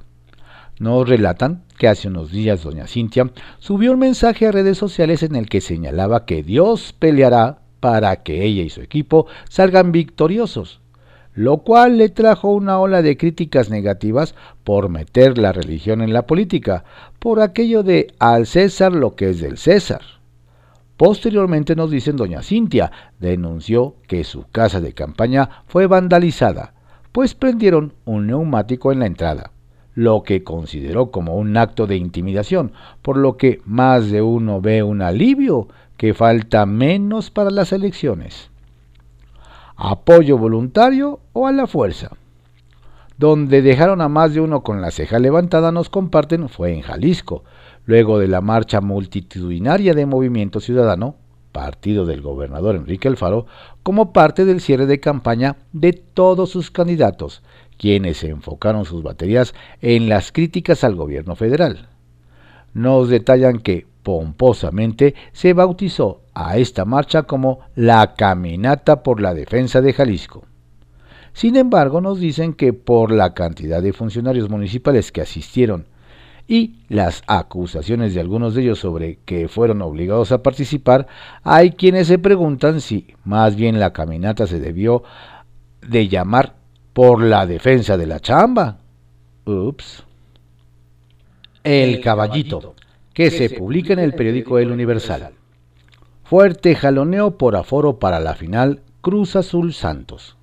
Nos 0.80 1.08
relatan 1.08 1.62
que 1.78 1.88
hace 1.88 2.08
unos 2.08 2.32
días 2.32 2.64
doña 2.64 2.88
Cintia 2.88 3.30
subió 3.60 3.92
un 3.92 4.00
mensaje 4.00 4.48
a 4.48 4.52
redes 4.52 4.80
sociales 4.80 5.22
en 5.22 5.36
el 5.36 5.48
que 5.48 5.62
señalaba 5.62 6.26
que 6.26 6.42
Dios 6.42 6.92
peleará 6.98 7.60
para 7.82 8.24
que 8.24 8.46
ella 8.46 8.64
y 8.64 8.72
su 8.72 8.82
equipo 8.82 9.28
salgan 9.48 9.92
victoriosos, 9.92 10.82
lo 11.36 11.58
cual 11.58 11.98
le 11.98 12.10
trajo 12.10 12.52
una 12.52 12.80
ola 12.80 13.02
de 13.02 13.18
críticas 13.18 13.70
negativas 13.70 14.36
por 14.64 14.88
meter 14.90 15.38
la 15.38 15.52
religión 15.52 16.02
en 16.02 16.14
la 16.14 16.26
política, 16.26 16.86
por 17.20 17.42
aquello 17.42 17.84
de 17.84 18.08
al 18.20 18.48
César 18.48 18.94
lo 18.94 19.16
que 19.16 19.30
es 19.30 19.42
del 19.42 19.58
César. 19.58 20.02
Posteriormente 20.96 21.76
nos 21.76 21.92
dicen 21.92 22.16
doña 22.16 22.42
Cintia 22.42 22.90
denunció 23.20 23.96
que 24.08 24.24
su 24.24 24.46
casa 24.50 24.80
de 24.80 24.94
campaña 24.94 25.64
fue 25.68 25.88
vandalizada, 25.88 26.74
pues 27.12 27.36
prendieron 27.36 27.94
un 28.06 28.28
neumático 28.28 28.94
en 28.94 29.00
la 29.00 29.06
entrada, 29.06 29.52
lo 29.94 30.24
que 30.24 30.44
consideró 30.44 31.12
como 31.12 31.36
un 31.36 31.58
acto 31.58 31.86
de 31.86 31.98
intimidación, 31.98 32.72
por 33.02 33.18
lo 33.18 33.36
que 33.36 33.62
más 33.66 34.10
de 34.10 34.22
uno 34.22 34.62
ve 34.62 34.84
un 34.84 35.02
alivio 35.02 35.68
que 35.98 36.14
falta 36.14 36.66
menos 36.66 37.30
para 37.30 37.52
las 37.52 37.74
elecciones. 37.74 38.52
Apoyo 39.76 40.38
voluntario 40.38 41.20
o 41.34 41.48
a 41.48 41.52
la 41.52 41.68
fuerza. 41.68 42.12
Donde 43.18 43.62
dejaron 43.62 44.02
a 44.02 44.10
más 44.10 44.34
de 44.34 44.42
uno 44.42 44.62
con 44.62 44.82
la 44.82 44.92
ceja 44.92 45.20
levantada 45.20 45.72
nos 45.72 45.90
comparten 45.90 46.50
fue 46.50 46.74
en 46.74 46.82
Jalisco, 46.82 47.44
luego 47.86 48.20
de 48.20 48.28
la 48.28 48.42
marcha 48.42 48.82
multitudinaria 48.82 49.94
de 49.94 50.06
Movimiento 50.06 50.60
Ciudadano, 50.60 51.16
partido 51.52 52.06
del 52.06 52.22
gobernador 52.22 52.76
Enrique 52.76 53.08
Alfaro, 53.08 53.46
como 53.84 54.12
parte 54.12 54.44
del 54.44 54.60
cierre 54.60 54.86
de 54.86 55.00
campaña 55.00 55.56
de 55.72 55.94
todos 55.94 56.50
sus 56.50 56.72
candidatos, 56.72 57.42
quienes 57.78 58.24
enfocaron 58.24 58.84
sus 58.84 59.04
baterías 59.04 59.54
en 59.82 60.10
las 60.10 60.32
críticas 60.32 60.84
al 60.84 60.96
gobierno 60.96 61.36
federal. 61.36 61.88
Nos 62.74 63.08
detallan 63.08 63.60
que 63.60 63.88
pomposamente 64.04 65.16
se 65.32 65.54
bautizó 65.54 66.25
a 66.36 66.58
esta 66.58 66.86
marcha 66.86 67.24
como 67.24 67.62
la 67.76 68.14
Caminata 68.14 69.02
por 69.02 69.22
la 69.22 69.34
Defensa 69.34 69.82
de 69.82 69.94
Jalisco. 69.94 70.44
Sin 71.34 71.56
embargo, 71.56 72.02
nos 72.02 72.20
dicen 72.20 72.54
que 72.54 72.74
por 72.74 73.12
la 73.12 73.34
cantidad 73.34 73.82
de 73.82 73.94
funcionarios 73.94 74.50
municipales 74.50 75.12
que 75.12 75.22
asistieron 75.22 75.88
y 76.48 76.76
las 76.90 77.24
acusaciones 77.28 78.14
de 78.14 78.22
algunos 78.22 78.54
de 78.54 78.62
ellos 78.62 78.80
sobre 78.80 79.18
que 79.26 79.48
fueron 79.48 79.82
obligados 79.82 80.32
a 80.32 80.44
participar, 80.44 81.08
hay 81.44 81.72
quienes 81.72 82.08
se 82.08 82.20
preguntan 82.20 82.82
si 82.82 83.08
más 83.24 83.56
bien 83.56 83.80
la 83.80 83.94
caminata 83.94 84.46
se 84.46 84.60
debió 84.60 85.04
de 85.82 86.08
llamar 86.08 86.56
por 86.94 87.22
la 87.22 87.46
defensa 87.46 87.98
de 87.98 88.06
la 88.06 88.20
chamba. 88.20 88.78
Ups. 89.46 90.04
El 91.64 92.00
caballito, 92.00 92.76
que 93.14 93.32
se 93.32 93.50
publica 93.50 93.94
en 93.94 94.00
el 94.00 94.14
periódico 94.14 94.60
El 94.60 94.72
Universal. 94.72 95.32
Fuerte 96.28 96.74
jaloneo 96.74 97.38
por 97.38 97.56
aforo 97.56 98.00
para 98.00 98.20
la 98.20 98.34
final 98.34 98.82
Cruz 99.02 99.36
Azul 99.36 99.74
Santos. 99.74 100.38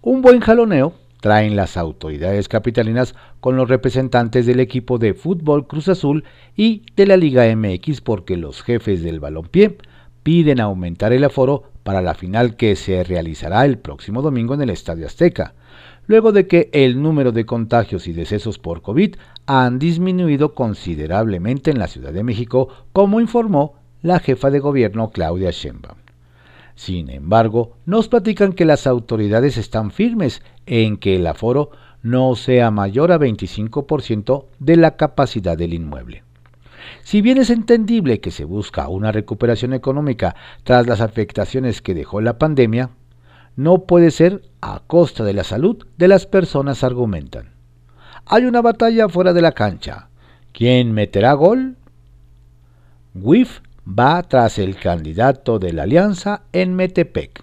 Un 0.00 0.22
buen 0.22 0.40
jaloneo 0.40 0.94
traen 1.20 1.54
las 1.54 1.76
autoridades 1.76 2.48
capitalinas 2.48 3.14
con 3.40 3.58
los 3.58 3.68
representantes 3.68 4.46
del 4.46 4.58
equipo 4.58 4.96
de 4.96 5.12
fútbol 5.12 5.66
Cruz 5.66 5.90
Azul 5.90 6.24
y 6.56 6.86
de 6.96 7.04
la 7.04 7.18
Liga 7.18 7.44
MX 7.54 8.00
porque 8.00 8.38
los 8.38 8.62
jefes 8.62 9.02
del 9.02 9.20
balompié 9.20 9.76
piden 10.22 10.60
aumentar 10.60 11.12
el 11.12 11.24
aforo 11.24 11.64
para 11.82 12.00
la 12.00 12.14
final 12.14 12.56
que 12.56 12.74
se 12.74 13.04
realizará 13.04 13.66
el 13.66 13.76
próximo 13.76 14.22
domingo 14.22 14.54
en 14.54 14.62
el 14.62 14.70
Estadio 14.70 15.04
Azteca, 15.04 15.52
luego 16.06 16.32
de 16.32 16.46
que 16.46 16.70
el 16.72 17.02
número 17.02 17.32
de 17.32 17.44
contagios 17.44 18.08
y 18.08 18.14
decesos 18.14 18.58
por 18.58 18.80
COVID 18.80 19.16
han 19.44 19.78
disminuido 19.78 20.54
considerablemente 20.54 21.70
en 21.70 21.80
la 21.80 21.86
Ciudad 21.86 22.14
de 22.14 22.24
México, 22.24 22.68
como 22.94 23.20
informó 23.20 23.74
la 24.06 24.20
jefa 24.20 24.50
de 24.50 24.60
gobierno 24.60 25.10
Claudia 25.10 25.50
Sheinbaum. 25.50 25.98
Sin 26.76 27.10
embargo, 27.10 27.76
nos 27.86 28.06
platican 28.08 28.52
que 28.52 28.64
las 28.64 28.86
autoridades 28.86 29.56
están 29.56 29.90
firmes 29.90 30.42
en 30.66 30.96
que 30.96 31.16
el 31.16 31.26
aforo 31.26 31.70
no 32.02 32.36
sea 32.36 32.70
mayor 32.70 33.10
a 33.10 33.18
25% 33.18 34.46
de 34.60 34.76
la 34.76 34.96
capacidad 34.96 35.58
del 35.58 35.74
inmueble. 35.74 36.22
Si 37.02 37.20
bien 37.20 37.38
es 37.38 37.50
entendible 37.50 38.20
que 38.20 38.30
se 38.30 38.44
busca 38.44 38.88
una 38.88 39.10
recuperación 39.10 39.72
económica 39.72 40.36
tras 40.62 40.86
las 40.86 41.00
afectaciones 41.00 41.82
que 41.82 41.94
dejó 41.94 42.20
la 42.20 42.38
pandemia, 42.38 42.90
no 43.56 43.86
puede 43.86 44.12
ser 44.12 44.42
a 44.60 44.82
costa 44.86 45.24
de 45.24 45.32
la 45.32 45.42
salud 45.42 45.84
de 45.96 46.06
las 46.06 46.26
personas, 46.26 46.84
argumentan. 46.84 47.54
Hay 48.24 48.44
una 48.44 48.60
batalla 48.60 49.08
fuera 49.08 49.32
de 49.32 49.42
la 49.42 49.52
cancha. 49.52 50.10
¿Quién 50.52 50.92
meterá 50.92 51.32
gol? 51.32 51.76
WIF 53.14 53.62
va 53.86 54.22
tras 54.22 54.58
el 54.58 54.76
candidato 54.76 55.58
de 55.58 55.72
la 55.72 55.84
alianza 55.84 56.42
en 56.52 56.74
Metepec. 56.74 57.42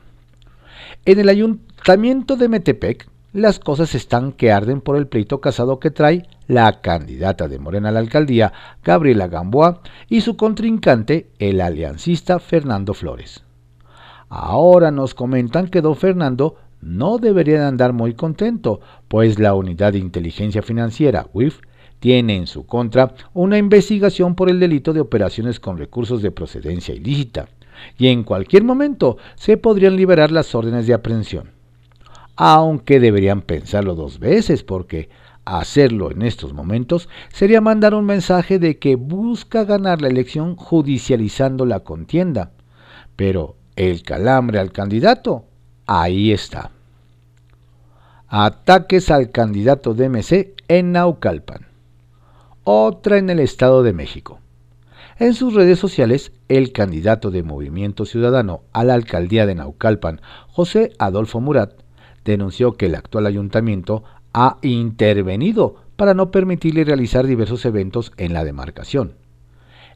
En 1.06 1.20
el 1.20 1.30
ayuntamiento 1.30 2.36
de 2.36 2.50
Metepec, 2.50 3.08
las 3.32 3.60
cosas 3.60 3.96
están 3.96 4.32
que 4.32 4.52
arden 4.52 4.82
por 4.82 4.96
el 4.96 5.08
pleito 5.08 5.42
casado 5.42 5.80
que 5.80 5.90
trae 5.90 6.28
la 6.48 6.82
candidata 6.82 7.48
de 7.48 7.58
Morena 7.58 7.90
a 7.90 7.92
la 7.92 8.00
alcaldía, 8.00 8.54
Gabriela 8.84 9.28
Gamboa, 9.28 9.82
y 10.08 10.22
su 10.22 10.38
contrincante, 10.38 11.32
el 11.40 11.62
aliancista 11.62 12.40
Fernando 12.40 12.94
Flores. 12.94 13.44
Ahora 14.30 14.92
nos 14.92 15.16
comentan 15.16 15.68
que 15.68 15.82
don 15.82 15.96
Fernando 15.96 16.58
no 16.82 17.18
debería 17.18 17.68
andar 17.68 17.94
muy 17.94 18.14
contento, 18.14 18.82
pues 19.08 19.40
la 19.40 19.54
Unidad 19.56 19.94
de 19.94 20.00
Inteligencia 20.00 20.62
Financiera, 20.62 21.26
WIF, 21.34 21.62
tiene 22.04 22.36
en 22.36 22.48
su 22.48 22.66
contra 22.66 23.16
una 23.34 23.58
investigación 23.58 24.36
por 24.36 24.50
el 24.50 24.60
delito 24.60 24.92
de 24.92 25.00
operaciones 25.00 25.58
con 25.58 25.78
recursos 25.78 26.22
de 26.22 26.32
procedencia 26.32 26.94
ilícita, 26.94 27.48
y 27.98 28.10
en 28.10 28.24
cualquier 28.24 28.66
momento 28.66 29.16
se 29.36 29.56
podrían 29.56 29.96
liberar 29.96 30.30
las 30.30 30.54
órdenes 30.54 30.86
de 30.86 30.96
aprehensión 30.96 31.64
aunque 32.36 33.00
deberían 33.00 33.42
pensarlo 33.42 33.96
dos 33.96 34.20
veces 34.20 34.64
porque 34.64 35.10
hacerlo 35.46 36.12
en 36.12 36.22
estos 36.22 36.54
momentos 36.54 37.10
sería 37.32 37.62
mandar 37.62 37.94
un 37.94 38.06
mensaje 38.06 38.60
de 38.60 38.80
que 38.80 38.96
busca 38.96 39.66
ganar 39.66 40.02
la 40.02 40.08
elección 40.08 40.56
judicializando 40.56 41.66
la 41.66 41.82
contienda. 41.82 42.52
Pero 43.16 43.56
el 43.76 44.04
calambre 44.04 44.60
al 44.60 44.72
candidato, 44.72 45.46
ahí 45.86 46.32
está. 46.32 46.72
Ataques 48.28 49.12
al 49.12 49.30
candidato 49.30 49.94
de 49.94 50.54
en 50.68 50.92
Naucalpan. 50.92 51.73
Otra 52.66 53.18
en 53.18 53.30
el 53.30 53.42
Estado 53.42 53.84
de 53.84 53.92
México. 53.92 54.40
En 55.20 55.34
sus 55.34 55.54
redes 55.54 55.80
sociales, 55.80 56.32
el 56.48 56.72
candidato 56.72 57.30
de 57.30 57.44
Movimiento 57.44 58.06
Ciudadano 58.06 58.62
a 58.72 58.86
la 58.86 58.94
alcaldía 58.94 59.46
de 59.46 59.54
Naucalpan, 59.54 60.22
José 60.48 60.94
Adolfo 60.98 61.42
Murat, 61.42 61.74
denunció 62.24 62.78
que 62.78 62.86
el 62.86 62.96
actual 62.96 63.26
ayuntamiento 63.26 64.06
ha 64.32 64.60
intervenido 64.62 65.76
para 65.98 66.14
no 66.14 66.32
permitirle 66.32 66.86
realizar 66.86 67.28
diversos 67.28 67.66
eventos 67.66 68.14
en 68.16 68.32
la 68.32 68.46
demarcación. 68.46 69.16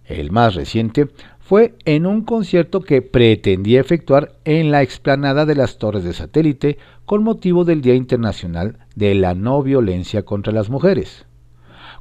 El 0.03 0.31
más 0.31 0.53
reciente 0.53 1.07
fue 1.39 1.75
en 1.85 2.05
un 2.05 2.23
concierto 2.23 2.81
que 2.81 3.01
pretendía 3.01 3.79
efectuar 3.79 4.33
en 4.43 4.71
la 4.71 4.81
explanada 4.81 5.45
de 5.45 5.55
las 5.55 5.77
Torres 5.77 6.03
de 6.03 6.11
Satélite 6.11 6.77
con 7.05 7.23
motivo 7.23 7.63
del 7.63 7.79
Día 7.79 7.95
Internacional 7.95 8.77
de 8.93 9.15
la 9.15 9.35
No 9.35 9.63
Violencia 9.63 10.23
contra 10.23 10.51
las 10.51 10.69
Mujeres. 10.69 11.26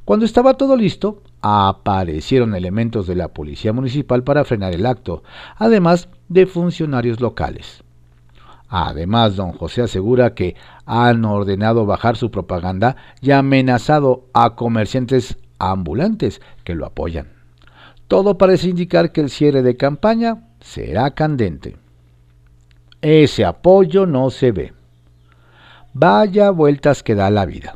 Cuando 0.07 0.25
estaba 0.25 0.53
todo 0.53 0.77
listo, 0.77 1.21
aparecieron 1.41 2.55
elementos 2.55 3.07
de 3.07 3.15
la 3.15 3.27
Policía 3.27 3.73
Municipal 3.73 4.23
para 4.23 4.45
frenar 4.45 4.73
el 4.73 4.85
acto, 4.85 5.21
además 5.57 6.07
de 6.29 6.45
funcionarios 6.45 7.19
locales. 7.19 7.83
Además, 8.69 9.35
don 9.35 9.51
José 9.51 9.81
asegura 9.81 10.33
que 10.33 10.55
han 10.85 11.25
ordenado 11.25 11.85
bajar 11.85 12.15
su 12.15 12.31
propaganda 12.31 12.95
y 13.19 13.31
amenazado 13.31 14.27
a 14.31 14.55
comerciantes 14.55 15.35
ambulantes 15.59 16.41
que 16.63 16.73
lo 16.73 16.85
apoyan. 16.85 17.27
Todo 18.07 18.37
parece 18.37 18.69
indicar 18.69 19.11
que 19.11 19.19
el 19.19 19.29
cierre 19.29 19.61
de 19.61 19.75
campaña 19.75 20.47
será 20.61 21.11
candente. 21.15 21.75
Ese 23.01 23.43
apoyo 23.43 24.05
no 24.05 24.29
se 24.29 24.53
ve. 24.53 24.73
Vaya 25.93 26.49
vueltas 26.51 27.03
que 27.03 27.13
da 27.13 27.29
la 27.29 27.45
vida. 27.45 27.75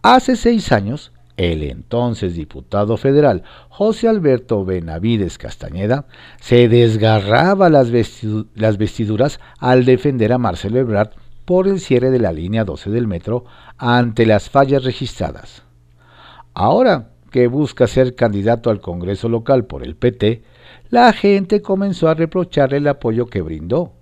Hace 0.00 0.36
seis 0.36 0.72
años, 0.72 1.12
el 1.36 1.62
entonces 1.64 2.34
diputado 2.34 2.96
federal 2.96 3.42
José 3.68 4.08
Alberto 4.08 4.64
Benavides 4.64 5.38
Castañeda 5.38 6.06
se 6.40 6.68
desgarraba 6.68 7.68
las, 7.68 7.90
vestiduras 7.90 9.40
al 9.58 9.84
defender 9.84 10.32
a 10.32 10.38
Marcelo 10.38 10.78
Ebrard 10.78 11.10
por 11.44 11.66
el 11.66 11.80
cierre 11.80 12.10
de 12.10 12.20
la 12.20 12.32
línea 12.32 12.64
12 12.64 12.90
del 12.90 13.06
metro 13.06 13.44
ante 13.76 14.24
las 14.24 14.48
fallas 14.48 14.84
registradas. 14.84 15.64
Ahora 16.54 17.10
que 17.30 17.48
busca 17.48 17.88
ser 17.88 18.14
candidato 18.14 18.70
al 18.70 18.80
Congreso 18.80 19.28
local 19.28 19.66
por 19.66 19.82
el 19.82 19.96
PT, 19.96 20.44
la 20.88 21.12
gente 21.12 21.60
comenzó 21.60 22.08
a 22.08 22.14
reprocharle 22.14 22.76
el 22.76 22.86
apoyo 22.86 23.26
que 23.26 23.42
brindó. 23.42 23.92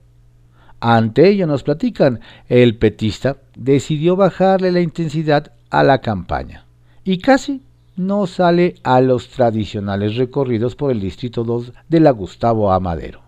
Ante 0.78 1.28
ello 1.28 1.46
nos 1.46 1.62
platican, 1.62 2.20
el 2.48 2.76
petista 2.76 3.38
decidió 3.56 4.16
bajarle 4.16 4.70
la 4.70 4.80
intensidad 4.80 5.52
a 5.70 5.82
la 5.82 6.02
campaña 6.02 6.66
y 7.04 7.18
casi 7.18 7.62
no 7.96 8.26
sale 8.26 8.76
a 8.82 9.00
los 9.00 9.28
tradicionales 9.28 10.16
recorridos 10.16 10.76
por 10.76 10.90
el 10.90 11.00
Distrito 11.00 11.44
2 11.44 11.72
de 11.88 12.00
la 12.00 12.10
Gustavo 12.10 12.72
Amadero. 12.72 13.22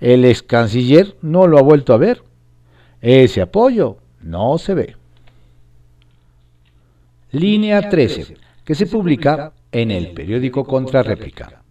El 0.00 0.24
ex 0.24 0.42
canciller 0.42 1.16
no 1.22 1.46
lo 1.46 1.58
ha 1.58 1.62
vuelto 1.62 1.94
a 1.94 1.96
ver. 1.96 2.22
Ese 3.00 3.40
apoyo 3.40 3.98
no 4.20 4.58
se 4.58 4.74
ve. 4.74 4.96
Línea 7.30 7.88
13, 7.88 8.36
que 8.64 8.74
se 8.74 8.86
publica 8.86 9.52
en 9.70 9.90
el 9.90 10.12
periódico 10.12 10.64
Contrarréplica. 10.64 11.62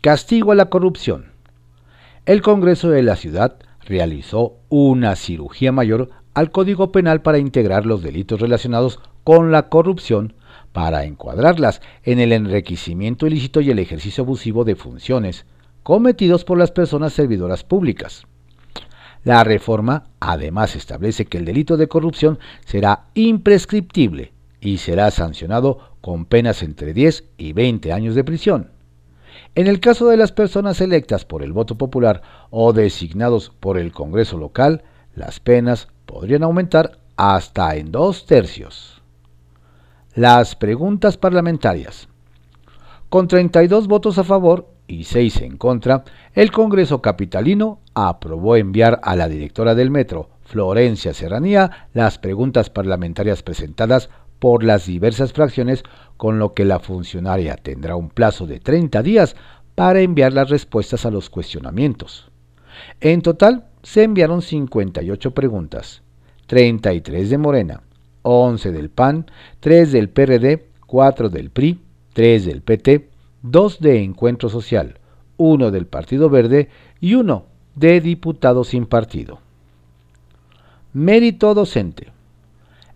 Castigo 0.00 0.52
a 0.52 0.54
la 0.54 0.66
corrupción. 0.66 1.32
El 2.26 2.42
Congreso 2.42 2.90
de 2.90 3.02
la 3.02 3.16
Ciudad 3.16 3.56
realizó 3.84 4.56
una 4.68 5.16
cirugía 5.16 5.72
mayor 5.72 6.10
al 6.34 6.50
Código 6.50 6.92
Penal 6.92 7.22
para 7.22 7.38
integrar 7.38 7.86
los 7.86 8.02
delitos 8.02 8.40
relacionados 8.40 9.00
con 9.24 9.52
la 9.52 9.68
corrupción 9.68 10.34
para 10.72 11.04
encuadrarlas 11.04 11.80
en 12.02 12.18
el 12.18 12.32
enriquecimiento 12.32 13.26
ilícito 13.26 13.60
y 13.60 13.70
el 13.70 13.78
ejercicio 13.78 14.24
abusivo 14.24 14.64
de 14.64 14.74
funciones 14.74 15.46
cometidos 15.82 16.44
por 16.44 16.58
las 16.58 16.70
personas 16.70 17.12
servidoras 17.12 17.64
públicas. 17.64 18.26
La 19.24 19.44
reforma 19.44 20.04
además 20.18 20.74
establece 20.74 21.26
que 21.26 21.38
el 21.38 21.44
delito 21.44 21.76
de 21.76 21.88
corrupción 21.88 22.38
será 22.64 23.04
imprescriptible 23.14 24.32
y 24.60 24.78
será 24.78 25.10
sancionado 25.10 25.92
con 26.00 26.24
penas 26.24 26.62
entre 26.62 26.92
10 26.92 27.24
y 27.36 27.52
20 27.52 27.92
años 27.92 28.14
de 28.14 28.24
prisión. 28.24 28.70
En 29.54 29.66
el 29.66 29.80
caso 29.80 30.08
de 30.08 30.16
las 30.16 30.32
personas 30.32 30.80
electas 30.80 31.24
por 31.24 31.42
el 31.42 31.52
voto 31.52 31.76
popular 31.76 32.22
o 32.50 32.72
designados 32.72 33.52
por 33.60 33.78
el 33.78 33.92
Congreso 33.92 34.38
local, 34.38 34.82
las 35.14 35.40
penas 35.40 35.88
podrían 36.06 36.42
aumentar 36.42 36.98
hasta 37.16 37.76
en 37.76 37.92
dos 37.92 38.26
tercios. 38.26 38.91
Las 40.14 40.56
preguntas 40.56 41.16
parlamentarias. 41.16 42.06
Con 43.08 43.28
32 43.28 43.88
votos 43.88 44.18
a 44.18 44.24
favor 44.24 44.68
y 44.86 45.04
6 45.04 45.40
en 45.40 45.56
contra, 45.56 46.04
el 46.34 46.52
Congreso 46.52 47.00
Capitalino 47.00 47.80
aprobó 47.94 48.56
enviar 48.56 49.00
a 49.04 49.16
la 49.16 49.26
directora 49.26 49.74
del 49.74 49.90
Metro, 49.90 50.28
Florencia 50.42 51.14
Serranía, 51.14 51.88
las 51.94 52.18
preguntas 52.18 52.68
parlamentarias 52.68 53.42
presentadas 53.42 54.10
por 54.38 54.64
las 54.64 54.84
diversas 54.84 55.32
fracciones, 55.32 55.82
con 56.18 56.38
lo 56.38 56.52
que 56.52 56.66
la 56.66 56.78
funcionaria 56.78 57.56
tendrá 57.56 57.96
un 57.96 58.10
plazo 58.10 58.46
de 58.46 58.60
30 58.60 59.02
días 59.02 59.34
para 59.74 60.02
enviar 60.02 60.34
las 60.34 60.50
respuestas 60.50 61.06
a 61.06 61.10
los 61.10 61.30
cuestionamientos. 61.30 62.30
En 63.00 63.22
total, 63.22 63.68
se 63.82 64.02
enviaron 64.02 64.42
58 64.42 65.30
preguntas, 65.30 66.02
33 66.48 67.30
de 67.30 67.38
Morena, 67.38 67.82
11 68.22 68.72
del 68.72 68.90
PAN, 68.90 69.26
3 69.60 69.92
del 69.92 70.08
PRD, 70.08 70.64
4 70.86 71.28
del 71.28 71.50
PRI, 71.50 71.80
3 72.12 72.44
del 72.46 72.62
PT, 72.62 73.08
2 73.42 73.80
de 73.80 74.02
Encuentro 74.02 74.48
Social, 74.48 74.98
uno 75.36 75.70
del 75.70 75.86
Partido 75.86 76.30
Verde 76.30 76.68
y 77.00 77.14
uno 77.14 77.46
de 77.74 78.00
diputado 78.00 78.64
sin 78.64 78.86
partido. 78.86 79.40
Mérito 80.92 81.54
docente. 81.54 82.12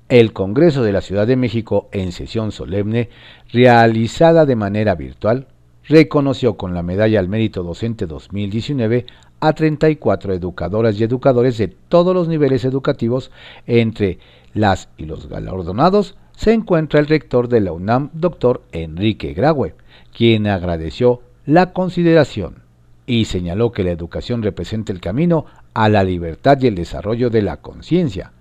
El 0.08 0.32
Congreso 0.32 0.82
de 0.82 0.92
la 0.92 1.00
Ciudad 1.00 1.26
de 1.26 1.34
México, 1.34 1.88
en 1.90 2.12
sesión 2.12 2.52
solemne, 2.52 3.08
realizada 3.52 4.46
de 4.46 4.54
manera 4.54 4.94
virtual, 4.94 5.48
reconoció 5.88 6.56
con 6.56 6.74
la 6.74 6.82
Medalla 6.82 7.18
al 7.18 7.28
Mérito 7.28 7.62
Docente 7.62 8.06
2019 8.06 9.06
a 9.40 9.52
34 9.52 10.34
educadoras 10.34 10.98
y 10.98 11.04
educadores 11.04 11.58
de 11.58 11.68
todos 11.68 12.14
los 12.14 12.28
niveles 12.28 12.64
educativos. 12.64 13.30
Entre 13.66 14.18
las 14.54 14.88
y 14.96 15.04
los 15.04 15.28
galardonados 15.28 16.16
se 16.36 16.52
encuentra 16.52 17.00
el 17.00 17.06
rector 17.06 17.48
de 17.48 17.60
la 17.60 17.72
UNAM, 17.72 18.10
doctor 18.12 18.62
Enrique 18.72 19.34
Graue, 19.34 19.74
quien 20.14 20.46
agradeció 20.46 21.22
la 21.44 21.72
consideración 21.72 22.62
y 23.06 23.26
señaló 23.26 23.72
que 23.72 23.84
la 23.84 23.92
educación 23.92 24.42
representa 24.42 24.92
el 24.92 25.00
camino 25.00 25.46
a 25.74 25.88
la 25.88 26.02
libertad 26.04 26.58
y 26.60 26.66
el 26.66 26.74
desarrollo 26.74 27.30
de 27.30 27.42
la 27.42 27.58
conciencia, 27.58 28.32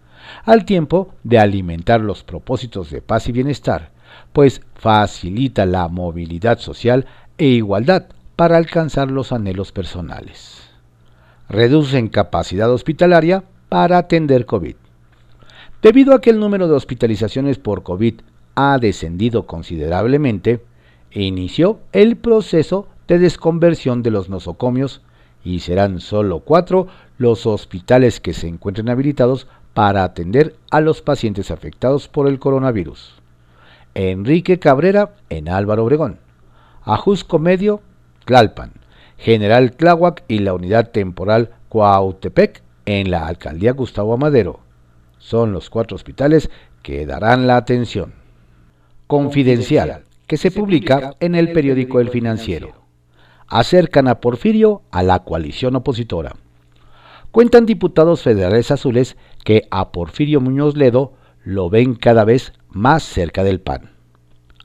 al 0.44 0.66
tiempo 0.66 1.14
de 1.24 1.38
alimentar 1.38 2.02
los 2.02 2.24
propósitos 2.24 2.90
de 2.90 3.02
paz 3.02 3.30
y 3.30 3.32
bienestar, 3.32 3.92
pues 4.34 4.62
facilita 4.76 5.66
la 5.66 5.88
movilidad 5.88 6.60
social 6.60 7.06
e 7.38 7.46
igualdad 7.46 8.08
para 8.36 8.58
alcanzar 8.58 9.12
los 9.12 9.32
anhelos 9.32 9.72
personales. 9.72 10.65
Reducen 11.50 12.08
capacidad 12.08 12.72
hospitalaria 12.72 13.44
para 13.70 13.98
atender 13.98 14.46
COVID. 14.46 14.76
Debido 15.82 16.16
a 16.16 16.22
que 16.22 16.32
el 16.32 16.40
número 16.40 16.68
de 16.68 16.74
hospitalizaciones 16.74 17.60
por 17.60 17.84
COVID 17.84 18.22
ha 18.56 18.78
descendido 18.80 19.46
considerablemente, 19.46 20.64
inició 21.12 21.80
el 21.92 22.18
proceso 22.18 22.88
de 23.08 23.20
desconversión 23.20 24.02
de 24.02 24.12
los 24.12 24.30
nosocomios 24.30 25.02
y 25.44 25.60
serán 25.60 26.00
solo 26.00 26.40
cuatro 26.40 26.88
los 27.18 27.46
hospitales 27.46 28.20
que 28.20 28.34
se 28.34 28.48
encuentren 28.48 28.90
habilitados 28.90 29.48
para 29.74 30.04
atender 30.04 30.56
a 30.72 30.82
los 30.82 31.02
pacientes 31.02 31.52
afectados 31.52 32.08
por 32.08 32.28
el 32.28 32.40
coronavirus. 32.40 33.22
Enrique 33.94 34.58
Cabrera 34.58 35.14
en 35.30 35.48
Álvaro 35.50 35.84
Obregón. 35.84 36.18
Ajusco 36.84 37.40
Medio, 37.40 37.82
Tlalpan, 38.26 38.72
General 39.18 39.72
Tláhuac 39.72 40.24
y 40.28 40.40
la 40.40 40.54
unidad 40.54 40.92
temporal 40.92 41.52
Coautepec 41.70 42.62
en 42.86 43.12
la 43.12 43.28
alcaldía 43.28 43.74
Gustavo 43.74 44.14
Amadero. 44.14 44.60
Son 45.18 45.52
los 45.52 45.70
cuatro 45.70 45.96
hospitales 45.96 46.50
que 46.84 47.06
darán 47.06 47.48
la 47.48 47.58
atención. 47.58 48.14
Confidencial, 49.08 50.04
que 50.28 50.38
se 50.38 50.52
publica 50.52 51.16
en 51.20 51.36
el 51.36 51.52
periódico 51.52 52.00
El 52.00 52.10
Financiero. 52.10 52.74
Acercan 53.48 54.08
a 54.08 54.20
Porfirio 54.20 54.82
a 54.92 55.04
la 55.04 55.24
coalición 55.24 55.76
opositora. 55.76 56.36
Cuentan 57.32 57.66
diputados 57.66 58.22
federales 58.22 58.72
azules 58.72 59.18
que 59.44 59.68
a 59.70 59.92
Porfirio 59.92 60.42
Muñoz 60.42 60.76
Ledo 60.76 61.14
lo 61.44 61.70
ven 61.70 61.96
cada 61.96 62.24
vez 62.24 62.54
más 62.70 63.04
cerca 63.04 63.44
del 63.44 63.62
PAN. 63.62 63.92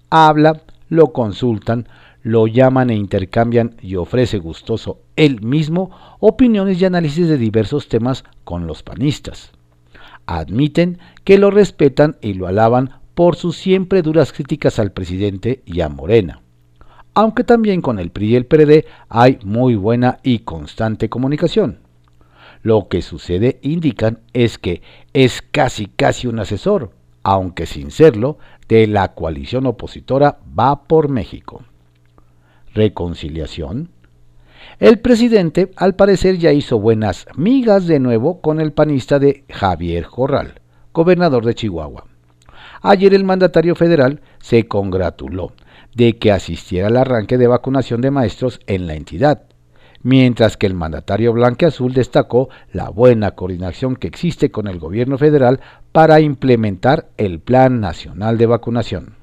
Habla, 0.08 0.62
lo 0.88 1.12
consultan, 1.12 1.88
lo 2.22 2.46
llaman 2.46 2.90
e 2.90 2.94
intercambian 2.94 3.76
y 3.80 3.96
ofrece 3.96 4.38
gustoso 4.38 5.00
él 5.16 5.40
mismo 5.40 5.90
opiniones 6.18 6.80
y 6.80 6.84
análisis 6.84 7.28
de 7.28 7.38
diversos 7.38 7.88
temas 7.88 8.24
con 8.44 8.66
los 8.66 8.82
panistas. 8.82 9.52
Admiten 10.26 10.98
que 11.24 11.38
lo 11.38 11.50
respetan 11.50 12.16
y 12.20 12.34
lo 12.34 12.46
alaban 12.46 13.00
por 13.14 13.36
sus 13.36 13.56
siempre 13.56 14.02
duras 14.02 14.32
críticas 14.32 14.78
al 14.78 14.92
presidente 14.92 15.62
y 15.64 15.80
a 15.80 15.88
Morena. 15.88 16.42
Aunque 17.14 17.42
también 17.42 17.80
con 17.80 17.98
el 17.98 18.10
PRI 18.10 18.28
y 18.28 18.36
el 18.36 18.46
PRD 18.46 18.84
hay 19.08 19.38
muy 19.42 19.74
buena 19.74 20.18
y 20.22 20.40
constante 20.40 21.08
comunicación. 21.08 21.80
Lo 22.62 22.88
que 22.88 23.02
sucede, 23.02 23.58
indican, 23.62 24.20
es 24.32 24.58
que 24.58 24.82
es 25.12 25.42
casi 25.42 25.86
casi 25.86 26.28
un 26.28 26.38
asesor, 26.38 26.92
aunque 27.22 27.66
sin 27.66 27.90
serlo, 27.90 28.38
de 28.68 28.86
la 28.86 29.14
coalición 29.14 29.66
opositora 29.66 30.38
Va 30.56 30.84
por 30.84 31.08
México 31.08 31.62
reconciliación? 32.74 33.90
El 34.78 34.98
presidente 34.98 35.70
al 35.76 35.94
parecer 35.94 36.38
ya 36.38 36.52
hizo 36.52 36.78
buenas 36.78 37.26
migas 37.36 37.86
de 37.86 37.98
nuevo 37.98 38.40
con 38.40 38.60
el 38.60 38.72
panista 38.72 39.18
de 39.18 39.44
Javier 39.50 40.06
Corral, 40.06 40.60
gobernador 40.92 41.44
de 41.44 41.54
Chihuahua. 41.54 42.04
Ayer 42.82 43.12
el 43.12 43.24
mandatario 43.24 43.74
federal 43.74 44.20
se 44.38 44.66
congratuló 44.66 45.52
de 45.94 46.18
que 46.18 46.32
asistiera 46.32 46.88
al 46.88 46.96
arranque 46.96 47.36
de 47.36 47.46
vacunación 47.46 48.00
de 48.00 48.10
maestros 48.10 48.60
en 48.66 48.86
la 48.86 48.94
entidad, 48.94 49.42
mientras 50.02 50.56
que 50.56 50.66
el 50.66 50.74
mandatario 50.74 51.32
blanqueazul 51.32 51.92
destacó 51.92 52.48
la 52.72 52.88
buena 52.88 53.32
coordinación 53.32 53.96
que 53.96 54.08
existe 54.08 54.50
con 54.50 54.66
el 54.66 54.78
gobierno 54.78 55.18
federal 55.18 55.60
para 55.92 56.20
implementar 56.20 57.08
el 57.16 57.40
Plan 57.40 57.80
Nacional 57.80 58.38
de 58.38 58.46
Vacunación. 58.46 59.14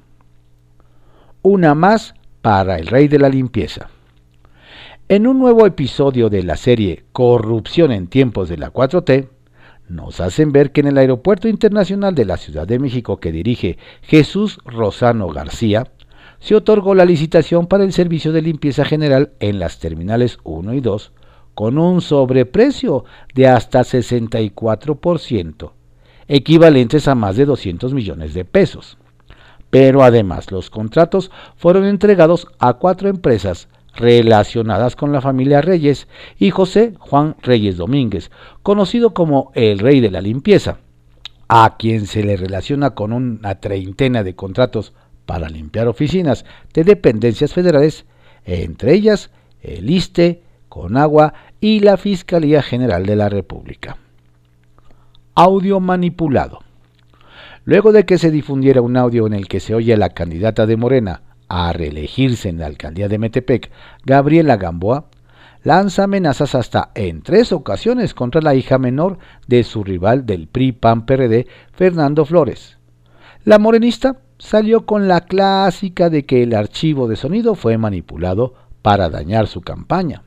Una 1.41 1.73
más 1.73 2.13
para 2.47 2.77
el 2.77 2.87
rey 2.87 3.09
de 3.09 3.19
la 3.19 3.27
limpieza. 3.27 3.89
En 5.09 5.27
un 5.27 5.37
nuevo 5.37 5.65
episodio 5.65 6.29
de 6.29 6.43
la 6.43 6.55
serie 6.55 7.03
Corrupción 7.11 7.91
en 7.91 8.07
tiempos 8.07 8.47
de 8.47 8.55
la 8.55 8.71
4T, 8.71 9.27
nos 9.89 10.21
hacen 10.21 10.53
ver 10.53 10.71
que 10.71 10.79
en 10.79 10.87
el 10.87 10.97
Aeropuerto 10.97 11.49
Internacional 11.49 12.15
de 12.15 12.23
la 12.23 12.37
Ciudad 12.37 12.65
de 12.65 12.79
México 12.79 13.19
que 13.19 13.33
dirige 13.33 13.77
Jesús 14.01 14.59
Rosano 14.63 15.27
García, 15.27 15.91
se 16.39 16.55
otorgó 16.55 16.95
la 16.95 17.03
licitación 17.03 17.67
para 17.67 17.83
el 17.83 17.91
servicio 17.91 18.31
de 18.31 18.41
limpieza 18.41 18.85
general 18.85 19.33
en 19.41 19.59
las 19.59 19.79
terminales 19.79 20.37
1 20.45 20.73
y 20.73 20.79
2 20.79 21.11
con 21.53 21.77
un 21.77 21.99
sobreprecio 21.99 23.03
de 23.35 23.49
hasta 23.49 23.81
64%, 23.81 25.71
equivalentes 26.29 27.09
a 27.09 27.15
más 27.15 27.35
de 27.35 27.43
200 27.43 27.93
millones 27.93 28.33
de 28.33 28.45
pesos. 28.45 28.97
Pero 29.69 30.03
además 30.03 30.51
los 30.51 30.69
contratos 30.69 31.31
fueron 31.55 31.85
entregados 31.85 32.47
a 32.59 32.73
cuatro 32.73 33.09
empresas 33.09 33.67
relacionadas 33.95 34.95
con 34.95 35.11
la 35.11 35.21
familia 35.21 35.61
Reyes 35.61 36.07
y 36.37 36.51
José 36.51 36.93
Juan 36.99 37.35
Reyes 37.41 37.77
Domínguez, 37.77 38.31
conocido 38.63 39.13
como 39.13 39.51
el 39.55 39.79
Rey 39.79 39.99
de 39.99 40.11
la 40.11 40.21
Limpieza, 40.21 40.77
a 41.47 41.75
quien 41.77 42.05
se 42.05 42.23
le 42.23 42.37
relaciona 42.37 42.91
con 42.91 43.11
una 43.11 43.55
treintena 43.55 44.23
de 44.23 44.35
contratos 44.35 44.93
para 45.25 45.49
limpiar 45.49 45.87
oficinas 45.87 46.45
de 46.73 46.83
dependencias 46.83 47.53
federales, 47.53 48.05
entre 48.45 48.93
ellas 48.93 49.31
el 49.61 49.89
ISTE, 49.89 50.43
Conagua 50.69 51.33
y 51.59 51.79
la 51.79 51.97
Fiscalía 51.97 52.61
General 52.61 53.05
de 53.05 53.15
la 53.15 53.29
República. 53.29 53.97
Audio 55.35 55.79
manipulado. 55.79 56.59
Luego 57.67 57.91
de 57.91 58.05
que 58.05 58.17
se 58.17 58.31
difundiera 58.31 58.79
un 58.79 58.95
audio 58.95 59.27
en 59.27 59.33
el 59.33 59.49
que 59.49 59.59
se 59.59 59.75
oye 59.75 59.93
a 59.93 59.97
la 59.97 60.11
candidata 60.11 60.65
de 60.65 60.77
Morena 60.77 61.23
a 61.49 61.73
reelegirse 61.73 62.47
en 62.47 62.59
la 62.59 62.65
alcaldía 62.65 63.09
de 63.09 63.17
Metepec, 63.17 63.69
Gabriela 64.05 64.55
Gamboa, 64.55 65.07
lanza 65.63 66.05
amenazas 66.05 66.55
hasta 66.55 66.91
en 66.95 67.23
tres 67.23 67.51
ocasiones 67.51 68.13
contra 68.13 68.39
la 68.39 68.55
hija 68.55 68.77
menor 68.77 69.17
de 69.47 69.65
su 69.65 69.83
rival 69.83 70.25
del 70.25 70.47
PRI-PAN-PRD, 70.47 71.45
Fernando 71.73 72.23
Flores. 72.23 72.77
La 73.43 73.59
morenista 73.59 74.15
salió 74.37 74.85
con 74.85 75.09
la 75.09 75.25
clásica 75.25 76.09
de 76.09 76.25
que 76.25 76.43
el 76.43 76.55
archivo 76.55 77.09
de 77.09 77.17
sonido 77.17 77.53
fue 77.53 77.77
manipulado 77.77 78.53
para 78.81 79.09
dañar 79.09 79.47
su 79.47 79.59
campaña. 79.59 80.23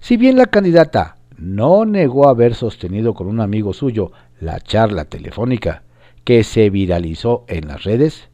Si 0.00 0.16
bien 0.16 0.36
la 0.36 0.46
candidata 0.46 1.14
no 1.38 1.84
negó 1.84 2.28
haber 2.28 2.56
sostenido 2.56 3.14
con 3.14 3.28
un 3.28 3.38
amigo 3.38 3.72
suyo 3.72 4.10
la 4.40 4.58
charla 4.58 5.04
telefónica 5.04 5.84
que 6.24 6.44
se 6.44 6.70
viralizó 6.70 7.44
en 7.48 7.68
las 7.68 7.84
redes, 7.84 8.28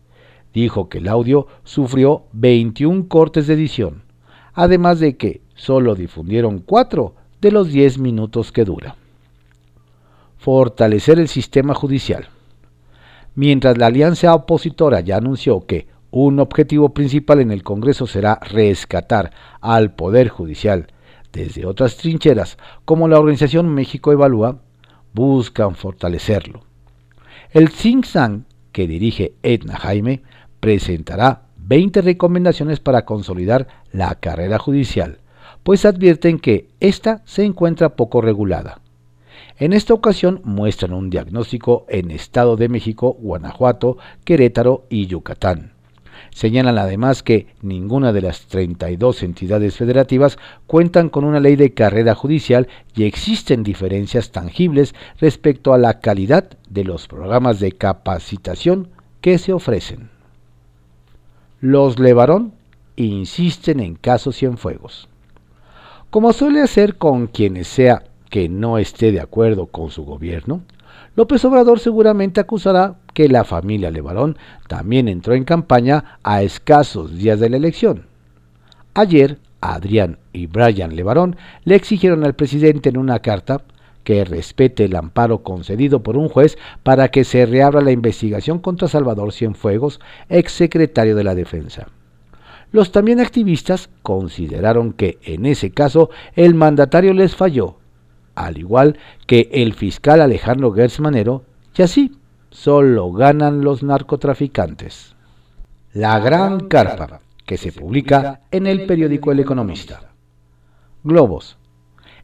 dijo 0.52 0.88
que 0.88 0.98
el 0.98 1.08
audio 1.08 1.46
sufrió 1.64 2.24
21 2.32 3.08
cortes 3.08 3.46
de 3.46 3.54
edición, 3.54 4.02
además 4.54 5.00
de 5.00 5.16
que 5.16 5.42
solo 5.54 5.94
difundieron 5.94 6.60
4 6.60 7.14
de 7.40 7.52
los 7.52 7.68
10 7.68 7.98
minutos 7.98 8.52
que 8.52 8.64
dura. 8.64 8.96
Fortalecer 10.38 11.18
el 11.18 11.28
sistema 11.28 11.74
judicial. 11.74 12.28
Mientras 13.34 13.76
la 13.76 13.86
alianza 13.86 14.34
opositora 14.34 15.00
ya 15.00 15.16
anunció 15.16 15.66
que 15.66 15.88
un 16.10 16.40
objetivo 16.40 16.94
principal 16.94 17.40
en 17.40 17.50
el 17.50 17.62
Congreso 17.62 18.06
será 18.06 18.38
rescatar 18.40 19.32
al 19.60 19.94
Poder 19.94 20.28
Judicial 20.28 20.86
desde 21.32 21.66
otras 21.66 21.98
trincheras, 21.98 22.56
como 22.86 23.08
la 23.08 23.18
organización 23.18 23.68
México 23.68 24.12
Evalúa, 24.12 24.58
buscan 25.12 25.74
fortalecerlo. 25.74 26.62
El 27.56 27.70
think 27.70 28.04
que 28.70 28.86
dirige 28.86 29.32
Edna 29.42 29.78
Jaime 29.78 30.20
presentará 30.60 31.44
20 31.56 32.02
recomendaciones 32.02 32.80
para 32.80 33.06
consolidar 33.06 33.66
la 33.92 34.14
carrera 34.16 34.58
judicial, 34.58 35.20
pues 35.62 35.86
advierten 35.86 36.38
que 36.38 36.68
ésta 36.80 37.22
se 37.24 37.44
encuentra 37.44 37.96
poco 37.96 38.20
regulada. 38.20 38.82
En 39.58 39.72
esta 39.72 39.94
ocasión 39.94 40.42
muestran 40.44 40.92
un 40.92 41.08
diagnóstico 41.08 41.86
en 41.88 42.10
Estado 42.10 42.56
de 42.56 42.68
México, 42.68 43.16
Guanajuato, 43.18 43.96
Querétaro 44.26 44.84
y 44.90 45.06
Yucatán, 45.06 45.72
Señalan 46.36 46.76
además 46.76 47.22
que 47.22 47.46
ninguna 47.62 48.12
de 48.12 48.20
las 48.20 48.42
32 48.42 49.22
entidades 49.22 49.78
federativas 49.78 50.36
cuentan 50.66 51.08
con 51.08 51.24
una 51.24 51.40
ley 51.40 51.56
de 51.56 51.72
carrera 51.72 52.14
judicial 52.14 52.68
y 52.94 53.04
existen 53.04 53.62
diferencias 53.62 54.32
tangibles 54.32 54.94
respecto 55.18 55.72
a 55.72 55.78
la 55.78 55.98
calidad 56.00 56.44
de 56.68 56.84
los 56.84 57.08
programas 57.08 57.58
de 57.58 57.72
capacitación 57.72 58.88
que 59.22 59.38
se 59.38 59.54
ofrecen. 59.54 60.10
Los 61.62 61.98
Levarón 61.98 62.52
insisten 62.96 63.80
en 63.80 63.94
casos 63.94 64.36
Cienfuegos. 64.36 65.08
Como 66.10 66.34
suele 66.34 66.60
hacer 66.60 66.96
con 66.96 67.28
quienes 67.28 67.66
sea 67.66 68.04
que 68.28 68.50
no 68.50 68.76
esté 68.76 69.10
de 69.10 69.20
acuerdo 69.20 69.68
con 69.68 69.90
su 69.90 70.04
gobierno, 70.04 70.60
López 71.14 71.42
Obrador 71.46 71.80
seguramente 71.80 72.40
acusará 72.42 72.96
que 73.16 73.30
la 73.30 73.44
familia 73.44 73.90
Levarón 73.90 74.36
también 74.68 75.08
entró 75.08 75.32
en 75.32 75.44
campaña 75.44 76.18
a 76.22 76.42
escasos 76.42 77.16
días 77.16 77.40
de 77.40 77.48
la 77.48 77.56
elección. 77.56 78.04
Ayer, 78.92 79.38
Adrián 79.62 80.18
y 80.34 80.48
Brian 80.48 80.94
Levarón 80.94 81.36
le 81.64 81.76
exigieron 81.76 82.24
al 82.24 82.34
presidente 82.34 82.90
en 82.90 82.98
una 82.98 83.20
carta 83.20 83.62
que 84.04 84.22
respete 84.26 84.84
el 84.84 84.94
amparo 84.94 85.42
concedido 85.42 86.02
por 86.02 86.18
un 86.18 86.28
juez 86.28 86.58
para 86.82 87.08
que 87.08 87.24
se 87.24 87.46
reabra 87.46 87.80
la 87.80 87.90
investigación 87.90 88.58
contra 88.58 88.86
Salvador 88.86 89.32
Cienfuegos, 89.32 89.98
exsecretario 90.28 91.16
de 91.16 91.24
la 91.24 91.34
Defensa. 91.34 91.88
Los 92.70 92.92
también 92.92 93.20
activistas 93.20 93.88
consideraron 94.02 94.92
que 94.92 95.18
en 95.22 95.46
ese 95.46 95.70
caso 95.70 96.10
el 96.34 96.54
mandatario 96.54 97.14
les 97.14 97.34
falló 97.34 97.78
al 98.34 98.58
igual 98.58 98.98
que 99.26 99.48
el 99.50 99.72
fiscal 99.72 100.20
Alejandro 100.20 100.70
Gertz 100.74 101.00
Manero, 101.00 101.44
y 101.74 101.80
así 101.80 102.12
solo 102.56 103.12
ganan 103.12 103.60
los 103.60 103.82
narcotraficantes. 103.82 105.14
La 105.92 106.18
Gran 106.20 106.68
Carpa, 106.68 107.20
que 107.44 107.58
se 107.58 107.70
publica 107.70 108.40
en 108.50 108.66
el 108.66 108.86
periódico 108.86 109.30
El 109.30 109.40
Economista. 109.40 110.00
Globos. 111.04 111.58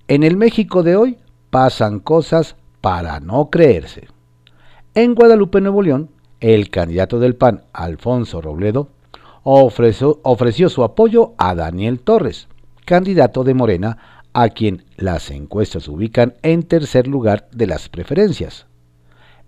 En 0.09 0.23
el 0.23 0.39
México 0.39 0.83
de 0.83 0.97
hoy 0.97 1.19
pasan 1.51 2.01
cosas 2.01 2.57
para 2.81 3.21
no 3.21 3.51
creerse. 3.51 4.09
En 4.95 5.15
Guadalupe, 5.15 5.61
Nuevo 5.61 5.83
León, 5.83 6.09
el 6.41 6.71
candidato 6.71 7.21
del 7.21 7.37
PAN, 7.37 7.65
Alfonso 7.75 8.41
Robledo, 8.41 8.89
ofreció, 9.43 10.19
ofreció 10.23 10.71
su 10.71 10.83
apoyo 10.83 11.35
a 11.37 11.55
Daniel 11.55 12.01
Torres, 12.01 12.49
candidato 12.87 13.45
de 13.45 13.53
Morena 13.53 14.25
a 14.33 14.49
quien 14.49 14.87
las 14.97 15.31
encuestas 15.31 15.89
ubican 15.89 16.35
en 16.43 16.63
tercer 16.63 17.07
lugar 17.07 17.49
de 17.53 17.67
las 17.67 17.91
preferencias. 17.91 18.67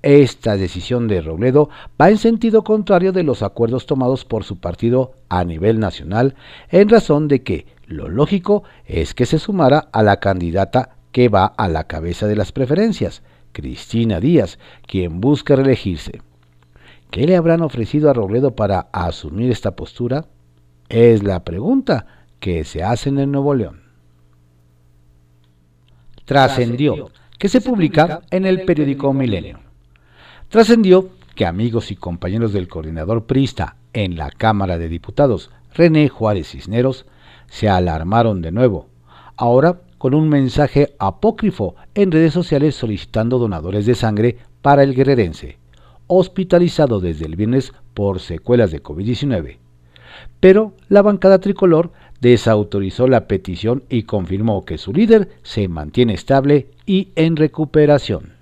Esta 0.04 0.58
decisión 0.58 1.08
de 1.08 1.22
Robledo 1.22 1.70
va 1.98 2.10
en 2.10 2.18
sentido 2.18 2.62
contrario 2.62 3.10
de 3.10 3.22
los 3.22 3.42
acuerdos 3.42 3.86
tomados 3.86 4.26
por 4.26 4.44
su 4.44 4.58
partido 4.58 5.12
a 5.30 5.44
nivel 5.44 5.80
nacional, 5.80 6.34
en 6.68 6.90
razón 6.90 7.26
de 7.26 7.42
que 7.42 7.64
lo 7.86 8.10
lógico 8.10 8.64
es 8.84 9.14
que 9.14 9.24
se 9.24 9.38
sumara 9.38 9.88
a 9.92 10.02
la 10.02 10.20
candidata 10.20 10.96
que 11.10 11.30
va 11.30 11.46
a 11.46 11.68
la 11.68 11.84
cabeza 11.84 12.26
de 12.26 12.36
las 12.36 12.52
preferencias, 12.52 13.22
Cristina 13.52 14.20
Díaz, 14.20 14.58
quien 14.86 15.22
busca 15.22 15.56
reelegirse. 15.56 16.20
¿Qué 17.10 17.26
le 17.26 17.36
habrán 17.36 17.62
ofrecido 17.62 18.10
a 18.10 18.12
Robledo 18.12 18.54
para 18.54 18.88
asumir 18.92 19.50
esta 19.50 19.74
postura? 19.74 20.26
Es 20.90 21.22
la 21.22 21.44
pregunta 21.44 22.06
que 22.40 22.64
se 22.64 22.82
hace 22.82 23.08
en 23.08 23.20
el 23.20 23.30
Nuevo 23.30 23.54
León 23.54 23.84
trascendió, 26.26 27.10
que 27.38 27.48
se 27.48 27.62
publica 27.62 28.20
en 28.30 28.46
el 28.46 28.64
periódico 28.64 29.12
Milenio. 29.12 29.63
Trascendió 30.54 31.08
que 31.34 31.46
amigos 31.46 31.90
y 31.90 31.96
compañeros 31.96 32.52
del 32.52 32.68
coordinador 32.68 33.24
Prista 33.24 33.74
en 33.92 34.16
la 34.16 34.30
Cámara 34.30 34.78
de 34.78 34.88
Diputados, 34.88 35.50
René 35.74 36.08
Juárez 36.08 36.50
Cisneros, 36.50 37.06
se 37.48 37.68
alarmaron 37.68 38.40
de 38.40 38.52
nuevo, 38.52 38.86
ahora 39.36 39.80
con 39.98 40.14
un 40.14 40.28
mensaje 40.28 40.94
apócrifo 41.00 41.74
en 41.96 42.12
redes 42.12 42.34
sociales 42.34 42.76
solicitando 42.76 43.40
donadores 43.40 43.84
de 43.84 43.96
sangre 43.96 44.38
para 44.62 44.84
el 44.84 44.94
guerrerense, 44.94 45.58
hospitalizado 46.06 47.00
desde 47.00 47.26
el 47.26 47.34
viernes 47.34 47.72
por 47.92 48.20
secuelas 48.20 48.70
de 48.70 48.80
COVID-19. 48.80 49.56
Pero 50.38 50.74
la 50.88 51.02
bancada 51.02 51.40
tricolor 51.40 51.90
desautorizó 52.20 53.08
la 53.08 53.26
petición 53.26 53.82
y 53.88 54.04
confirmó 54.04 54.64
que 54.64 54.78
su 54.78 54.92
líder 54.92 55.30
se 55.42 55.66
mantiene 55.66 56.14
estable 56.14 56.68
y 56.86 57.08
en 57.16 57.34
recuperación. 57.34 58.34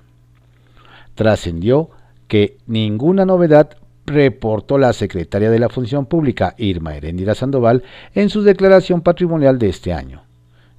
Trascendió 1.14 1.88
que 2.32 2.56
ninguna 2.66 3.26
novedad 3.26 3.76
reportó 4.06 4.78
la 4.78 4.94
secretaria 4.94 5.50
de 5.50 5.58
la 5.58 5.68
Función 5.68 6.06
Pública, 6.06 6.54
Irma 6.56 6.96
Herendira 6.96 7.34
Sandoval, 7.34 7.82
en 8.14 8.30
su 8.30 8.40
declaración 8.40 9.02
patrimonial 9.02 9.58
de 9.58 9.68
este 9.68 9.92
año, 9.92 10.22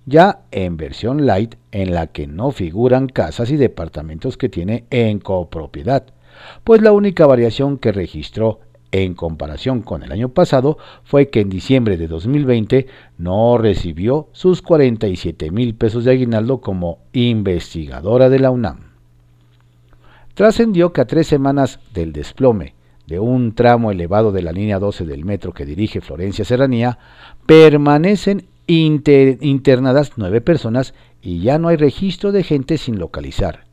ya 0.08 0.46
en 0.50 0.78
versión 0.78 1.28
light 1.28 1.54
en 1.72 1.94
la 1.94 2.08
que 2.08 2.26
no 2.26 2.50
figuran 2.50 3.06
casas 3.06 3.52
y 3.52 3.58
departamentos 3.58 4.36
que 4.36 4.50
tiene 4.50 4.86
en 4.90 5.20
copropiedad, 5.20 6.06
pues 6.64 6.82
la 6.82 6.92
única 6.92 7.28
variación 7.28 7.78
que 7.78 7.92
registró 7.92 8.62
en 8.92 9.14
comparación 9.14 9.84
con 9.84 10.02
el 10.02 10.12
año 10.12 10.30
pasado 10.30 10.80
fue 11.04 11.30
que 11.30 11.42
en 11.42 11.50
diciembre 11.50 11.98
de 11.98 12.08
2020 12.08 12.88
no 13.20 13.60
recibió 13.60 14.28
sus 14.32 14.64
47 14.64 15.52
mil 15.52 15.76
pesos 15.76 16.04
de 16.04 16.14
aguinaldo 16.14 16.62
como 16.62 16.98
investigadora 17.14 18.30
de 18.30 18.40
la 18.40 18.50
UNAM. 18.50 18.93
Trascendió 20.34 20.94
que 20.94 21.02
a 21.02 21.06
tres 21.06 21.28
semanas 21.28 21.80
del 21.94 22.12
desplome 22.12 22.74
de 23.06 23.20
un 23.20 23.54
tramo 23.54 23.92
elevado 23.92 24.32
de 24.32 24.42
la 24.42 24.52
línea 24.52 24.80
12 24.80 25.06
del 25.06 25.26
metro 25.26 25.54
que 25.54 25.66
dirige 25.66 26.02
Florencia 26.02 26.44
Serranía, 26.44 26.98
permanecen 27.46 28.48
internadas 28.66 30.14
nueve 30.16 30.42
personas 30.42 30.96
y 31.22 31.42
ya 31.42 31.60
no 31.60 31.68
hay 31.68 31.76
registro 31.76 32.32
de 32.32 32.44
gente 32.44 32.80
sin 32.80 32.98
localizar, 32.98 33.66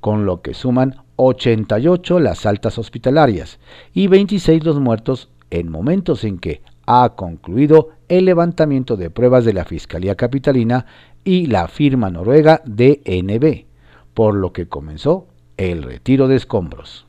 con 0.00 0.26
lo 0.26 0.42
que 0.42 0.52
suman 0.54 0.96
88 1.14 2.18
las 2.18 2.44
altas 2.44 2.78
hospitalarias 2.78 3.60
y 3.92 4.08
26 4.08 4.64
los 4.64 4.80
muertos 4.80 5.28
en 5.50 5.70
momentos 5.70 6.24
en 6.24 6.38
que 6.38 6.62
ha 6.86 7.10
concluido 7.10 7.90
el 8.08 8.24
levantamiento 8.24 8.96
de 8.96 9.10
pruebas 9.10 9.44
de 9.44 9.52
la 9.52 9.64
Fiscalía 9.64 10.16
Capitalina 10.16 10.86
y 11.22 11.46
la 11.46 11.68
firma 11.68 12.10
noruega 12.10 12.62
DNB, 12.64 13.66
por 14.12 14.34
lo 14.34 14.52
que 14.52 14.66
comenzó 14.66 15.29
el 15.60 15.82
retiro 15.82 16.26
de 16.26 16.36
escombros. 16.36 17.04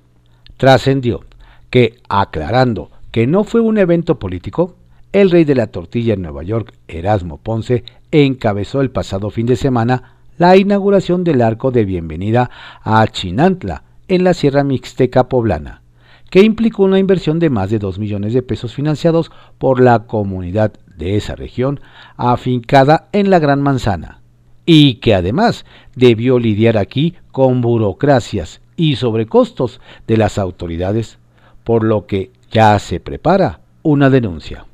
Trascendió 0.58 1.22
que, 1.70 2.00
aclarando 2.10 2.92
que 3.12 3.26
no 3.26 3.46
fue 3.46 3.62
un 3.62 3.78
evento 3.78 4.20
político, 4.20 4.76
el 5.14 5.32
rey 5.32 5.46
de 5.46 5.56
la 5.56 5.68
tortilla 5.68 6.16
en 6.16 6.22
Nueva 6.22 6.44
York, 6.44 6.74
Erasmo 6.90 7.38
Ponce, 7.38 7.86
encabezó 8.12 8.82
el 8.82 8.92
pasado 8.92 9.30
fin 9.30 9.46
de 9.46 9.56
semana 9.56 10.16
la 10.38 10.58
inauguración 10.58 11.24
del 11.24 11.42
arco 11.42 11.72
de 11.72 11.86
bienvenida 11.86 12.50
a 12.84 13.08
Chinantla, 13.08 13.84
en 14.10 14.26
la 14.26 14.34
Sierra 14.34 14.66
Mixteca 14.66 15.30
poblana, 15.30 15.82
que 16.30 16.42
implicó 16.42 16.84
una 16.84 17.00
inversión 17.00 17.40
de 17.40 17.50
más 17.50 17.70
de 17.70 17.80
2 17.80 18.00
millones 18.00 18.34
de 18.34 18.42
pesos 18.42 18.74
financiados 18.74 19.32
por 19.58 19.80
la 19.80 20.00
comunidad 20.00 20.74
de 20.98 21.16
esa 21.16 21.36
región 21.36 21.80
afincada 22.18 23.08
en 23.14 23.30
la 23.30 23.40
Gran 23.40 23.62
Manzana, 23.62 24.21
y 24.66 24.96
que 24.96 25.16
además 25.16 25.66
debió 25.96 26.40
lidiar 26.40 26.78
aquí 26.78 27.16
con 27.32 27.62
burocracias 27.62 28.62
y 28.76 28.96
sobrecostos 28.96 29.82
de 30.08 30.18
las 30.18 30.38
autoridades, 30.38 31.20
por 31.64 31.84
lo 31.84 32.06
que 32.06 32.32
ya 32.52 32.78
se 32.80 33.00
prepara 33.00 33.62
una 33.84 34.10
denuncia. 34.10 34.66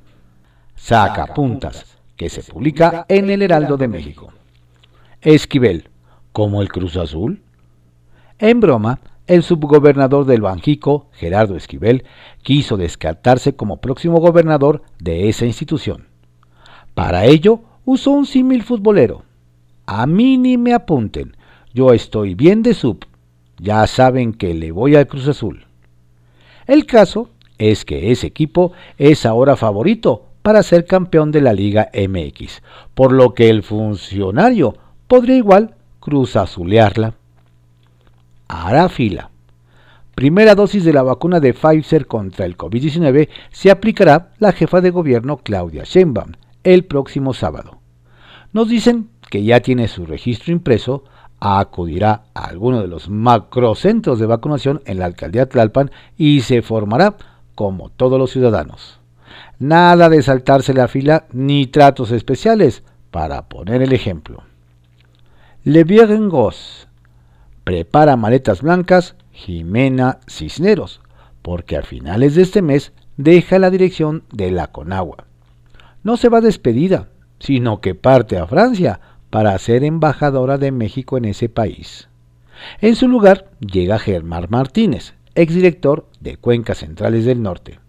Saca 0.75 1.33
puntas, 1.33 1.97
que 2.15 2.29
se 2.29 2.43
publica 2.43 3.05
en 3.09 3.29
el 3.29 3.41
Heraldo 3.41 3.77
de 3.77 3.87
México. 3.87 4.31
Esquivel, 5.21 5.89
como 6.31 6.61
el 6.61 6.69
Cruz 6.69 6.97
Azul. 6.97 7.41
En 8.39 8.59
broma, 8.59 8.99
el 9.27 9.43
subgobernador 9.43 10.25
del 10.25 10.41
Banjico, 10.41 11.07
Gerardo 11.13 11.55
Esquivel, 11.55 12.05
quiso 12.43 12.77
descartarse 12.77 13.55
como 13.55 13.77
próximo 13.77 14.19
gobernador 14.19 14.83
de 14.99 15.29
esa 15.29 15.45
institución. 15.45 16.07
Para 16.93 17.25
ello, 17.25 17.61
usó 17.85 18.11
un 18.11 18.25
símil 18.25 18.63
futbolero. 18.63 19.23
A 19.87 20.05
mí 20.05 20.37
ni 20.37 20.57
me 20.57 20.73
apunten, 20.73 21.35
yo 21.73 21.93
estoy 21.93 22.35
bien 22.35 22.61
de 22.61 22.73
sub. 22.73 23.05
Ya 23.57 23.87
saben 23.87 24.33
que 24.33 24.53
le 24.53 24.71
voy 24.71 24.95
al 24.95 25.07
Cruz 25.07 25.27
Azul. 25.27 25.65
El 26.67 26.85
caso 26.85 27.29
es 27.57 27.85
que 27.85 28.11
ese 28.11 28.27
equipo 28.27 28.73
es 28.97 29.25
ahora 29.25 29.55
favorito 29.55 30.25
para 30.43 30.61
ser 30.61 30.85
campeón 30.85 31.31
de 31.31 31.41
la 31.41 31.53
Liga 31.53 31.89
MX, 31.93 32.61
por 32.93 33.11
lo 33.11 33.33
que 33.33 33.49
el 33.49 33.63
funcionario 33.63 34.75
podría 35.07 35.37
igual 35.37 35.75
cruzazulearla 35.99 37.15
hará 38.47 38.89
fila. 38.89 39.29
Primera 40.15 40.55
dosis 40.55 40.83
de 40.83 40.93
la 40.93 41.03
vacuna 41.03 41.39
de 41.39 41.53
Pfizer 41.53 42.07
contra 42.07 42.45
el 42.45 42.57
COVID-19 42.57 43.29
se 43.51 43.71
aplicará 43.71 44.31
la 44.39 44.51
jefa 44.51 44.81
de 44.81 44.89
gobierno 44.89 45.37
Claudia 45.37 45.83
Sheinbaum 45.83 46.31
el 46.63 46.85
próximo 46.85 47.33
sábado. 47.33 47.79
Nos 48.51 48.69
dicen 48.69 49.09
que 49.29 49.43
ya 49.43 49.61
tiene 49.61 49.87
su 49.87 50.05
registro 50.05 50.51
impreso, 50.51 51.03
acudirá 51.39 52.23
a 52.33 52.45
alguno 52.45 52.81
de 52.81 52.87
los 52.87 53.09
macrocentros 53.09 54.19
de 54.19 54.25
vacunación 54.25 54.81
en 54.85 54.99
la 54.99 55.05
alcaldía 55.05 55.47
Tlalpan 55.47 55.91
y 56.17 56.41
se 56.41 56.61
formará 56.61 57.15
como 57.55 57.89
todos 57.89 58.19
los 58.19 58.31
ciudadanos. 58.31 58.99
Nada 59.59 60.09
de 60.09 60.21
saltarse 60.21 60.73
la 60.73 60.87
fila 60.87 61.25
ni 61.31 61.67
tratos 61.67 62.11
especiales, 62.11 62.83
para 63.11 63.47
poner 63.47 63.81
el 63.81 63.93
ejemplo. 63.93 64.43
Le 65.63 65.83
Gos. 66.29 66.87
Prepara 67.63 68.15
maletas 68.15 68.61
blancas 68.61 69.15
Jimena 69.31 70.19
Cisneros, 70.27 71.01
porque 71.41 71.77
a 71.77 71.83
finales 71.83 72.35
de 72.35 72.43
este 72.43 72.61
mes 72.61 72.93
deja 73.17 73.59
la 73.59 73.69
dirección 73.69 74.23
de 74.31 74.51
la 74.51 74.67
Conagua. 74.67 75.25
No 76.03 76.15
se 76.17 76.29
va 76.29 76.41
despedida, 76.41 77.09
sino 77.39 77.81
que 77.81 77.95
parte 77.95 78.37
a 78.37 78.47
Francia 78.47 78.99
para 79.29 79.57
ser 79.57 79.83
embajadora 79.83 80.57
de 80.57 80.71
México 80.71 81.17
en 81.17 81.25
ese 81.25 81.49
país. 81.49 82.07
En 82.81 82.95
su 82.95 83.07
lugar 83.07 83.49
llega 83.59 83.99
Germán 83.99 84.47
Martínez, 84.49 85.13
exdirector 85.35 86.07
de 86.19 86.37
Cuencas 86.37 86.79
Centrales 86.79 87.25
del 87.25 87.41
Norte. 87.41 87.79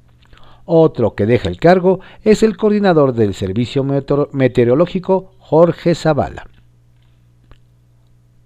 Otro 0.64 1.14
que 1.14 1.24
deja 1.24 1.48
el 1.48 1.58
cargo 1.58 2.00
es 2.22 2.42
el 2.42 2.56
coordinador 2.56 3.14
del 3.14 3.32
Servicio 3.32 3.84
Meteorológico, 3.84 5.32
Jorge 5.38 5.94
Zavala. 5.94 6.46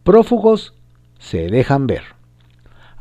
Prófugos 0.04 0.74
se 1.18 1.48
dejan 1.48 1.86
ver. 1.86 2.02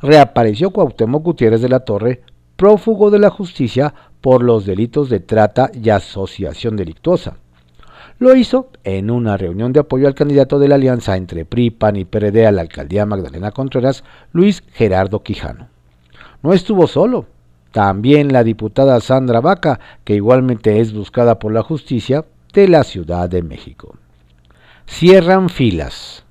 Reapareció 0.02 0.72
Cuauhtémoc 0.72 1.24
Gutiérrez 1.24 1.62
de 1.62 1.70
la 1.70 1.82
Torre, 1.82 2.24
prófugo 2.56 3.12
de 3.12 3.20
la 3.20 3.30
justicia 3.30 3.94
por 4.22 4.44
los 4.44 4.66
delitos 4.66 5.10
de 5.10 5.20
trata 5.20 5.70
y 5.74 5.90
asociación 5.90 6.76
delictuosa. 6.76 7.38
Lo 8.22 8.36
hizo 8.36 8.70
en 8.84 9.10
una 9.10 9.36
reunión 9.36 9.74
de 9.74 9.80
apoyo 9.80 10.06
al 10.06 10.14
candidato 10.14 10.60
de 10.60 10.68
la 10.68 10.76
alianza 10.76 11.18
entre 11.18 11.44
PRI, 11.44 11.72
PAN 11.72 11.96
y 11.96 12.06
PRD 12.06 12.46
a 12.46 12.52
la 12.52 12.62
alcaldía 12.62 13.08
Magdalena 13.08 13.50
Contreras, 13.50 14.04
Luis 14.32 14.62
Gerardo 14.74 15.24
Quijano. 15.24 15.70
No 16.44 16.54
estuvo 16.54 16.86
solo, 16.86 17.26
también 17.72 18.32
la 18.32 18.44
diputada 18.44 19.02
Sandra 19.02 19.42
Vaca, 19.42 19.80
que 20.04 20.14
igualmente 20.14 20.80
es 20.80 20.94
buscada 20.94 21.40
por 21.40 21.52
la 21.52 21.64
justicia 21.64 22.26
de 22.54 22.68
la 22.68 22.84
Ciudad 22.84 23.28
de 23.28 23.42
México. 23.42 23.98
Cierran 24.86 25.50
filas. 25.50 26.24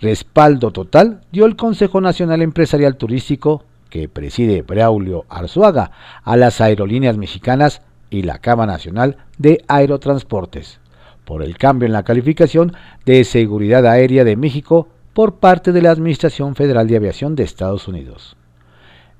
Respaldo 0.00 0.72
total 0.72 1.20
dio 1.30 1.46
el 1.46 1.54
Consejo 1.54 2.00
Nacional 2.00 2.42
Empresarial 2.42 2.96
Turístico, 2.96 3.62
que 3.90 4.08
preside 4.08 4.62
Braulio 4.62 5.24
Arzuaga, 5.28 5.92
a 6.24 6.36
las 6.36 6.60
aerolíneas 6.60 7.16
mexicanas 7.16 7.80
y 8.10 8.22
la 8.22 8.38
Cama 8.38 8.66
Nacional 8.66 9.18
de 9.38 9.64
Aerotransportes, 9.68 10.80
por 11.24 11.42
el 11.42 11.56
cambio 11.56 11.86
en 11.86 11.92
la 11.92 12.02
calificación 12.02 12.74
de 13.04 13.24
seguridad 13.24 13.86
aérea 13.86 14.24
de 14.24 14.36
México 14.36 14.88
por 15.12 15.36
parte 15.36 15.72
de 15.72 15.82
la 15.82 15.90
Administración 15.90 16.54
Federal 16.54 16.88
de 16.88 16.96
Aviación 16.96 17.34
de 17.36 17.44
Estados 17.44 17.88
Unidos. 17.88 18.36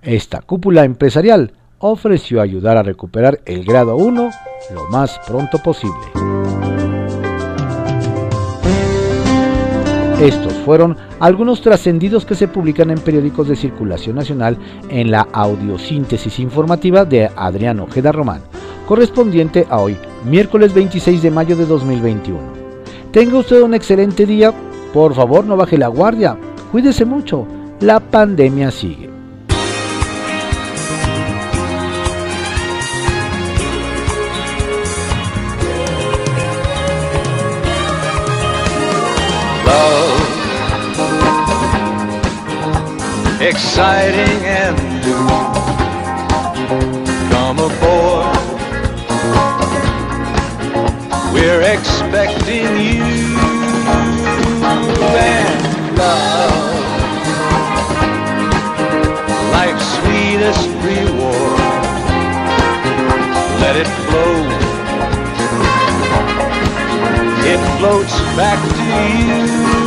Esta 0.02 0.40
cúpula 0.40 0.84
empresarial 0.84 1.52
ofreció 1.78 2.40
ayudar 2.40 2.76
a 2.76 2.82
recuperar 2.82 3.40
el 3.44 3.64
grado 3.64 3.96
1 3.96 4.30
lo 4.74 4.88
más 4.90 5.20
pronto 5.26 5.58
posible. 5.58 5.98
Estos 10.22 10.52
fueron 10.64 10.96
algunos 11.18 11.60
trascendidos 11.62 12.24
que 12.24 12.36
se 12.36 12.46
publican 12.46 12.92
en 12.92 13.00
periódicos 13.00 13.48
de 13.48 13.56
circulación 13.56 14.14
nacional 14.14 14.56
en 14.88 15.10
la 15.10 15.26
audiosíntesis 15.32 16.38
informativa 16.38 17.04
de 17.04 17.28
Adrián 17.34 17.80
Ojeda 17.80 18.12
Román, 18.12 18.40
correspondiente 18.86 19.66
a 19.70 19.78
hoy, 19.80 19.96
miércoles 20.24 20.72
26 20.74 21.22
de 21.22 21.30
mayo 21.30 21.56
de 21.56 21.66
2021. 21.66 22.40
Tenga 23.10 23.38
usted 23.38 23.62
un 23.62 23.74
excelente 23.74 24.26
día, 24.26 24.52
por 24.92 25.14
favor 25.14 25.44
no 25.44 25.56
baje 25.56 25.78
la 25.78 25.88
guardia, 25.88 26.36
cuídese 26.70 27.04
mucho, 27.04 27.46
la 27.80 28.00
pandemia 28.00 28.70
sigue. 28.70 29.12
exciting 43.42 44.46
and. 44.46 45.51
We're 51.44 51.72
expecting 51.74 52.70
you 52.78 53.02
and 55.18 55.98
love. 55.98 56.54
Life's 59.50 59.88
sweetest 59.96 60.68
reward. 60.86 61.58
Let 63.58 63.74
it 63.76 63.88
flow. 64.06 64.36
It 67.50 67.60
floats 67.80 68.16
back 68.36 68.60
to 68.76 69.76
you. 69.76 69.81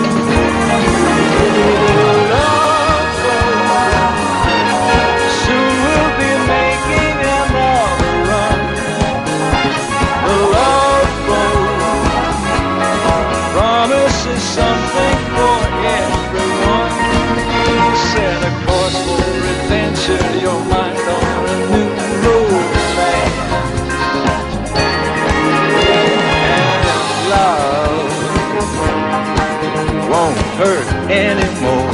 hurt 30.58 30.88
anymore. 31.12 31.92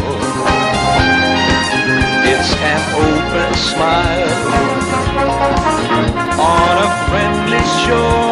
It's 2.32 2.54
an 2.72 2.82
open 2.96 3.54
smile 3.56 4.32
on 6.40 6.78
a 6.78 6.90
friendly 7.10 7.64
shore. 7.86 8.31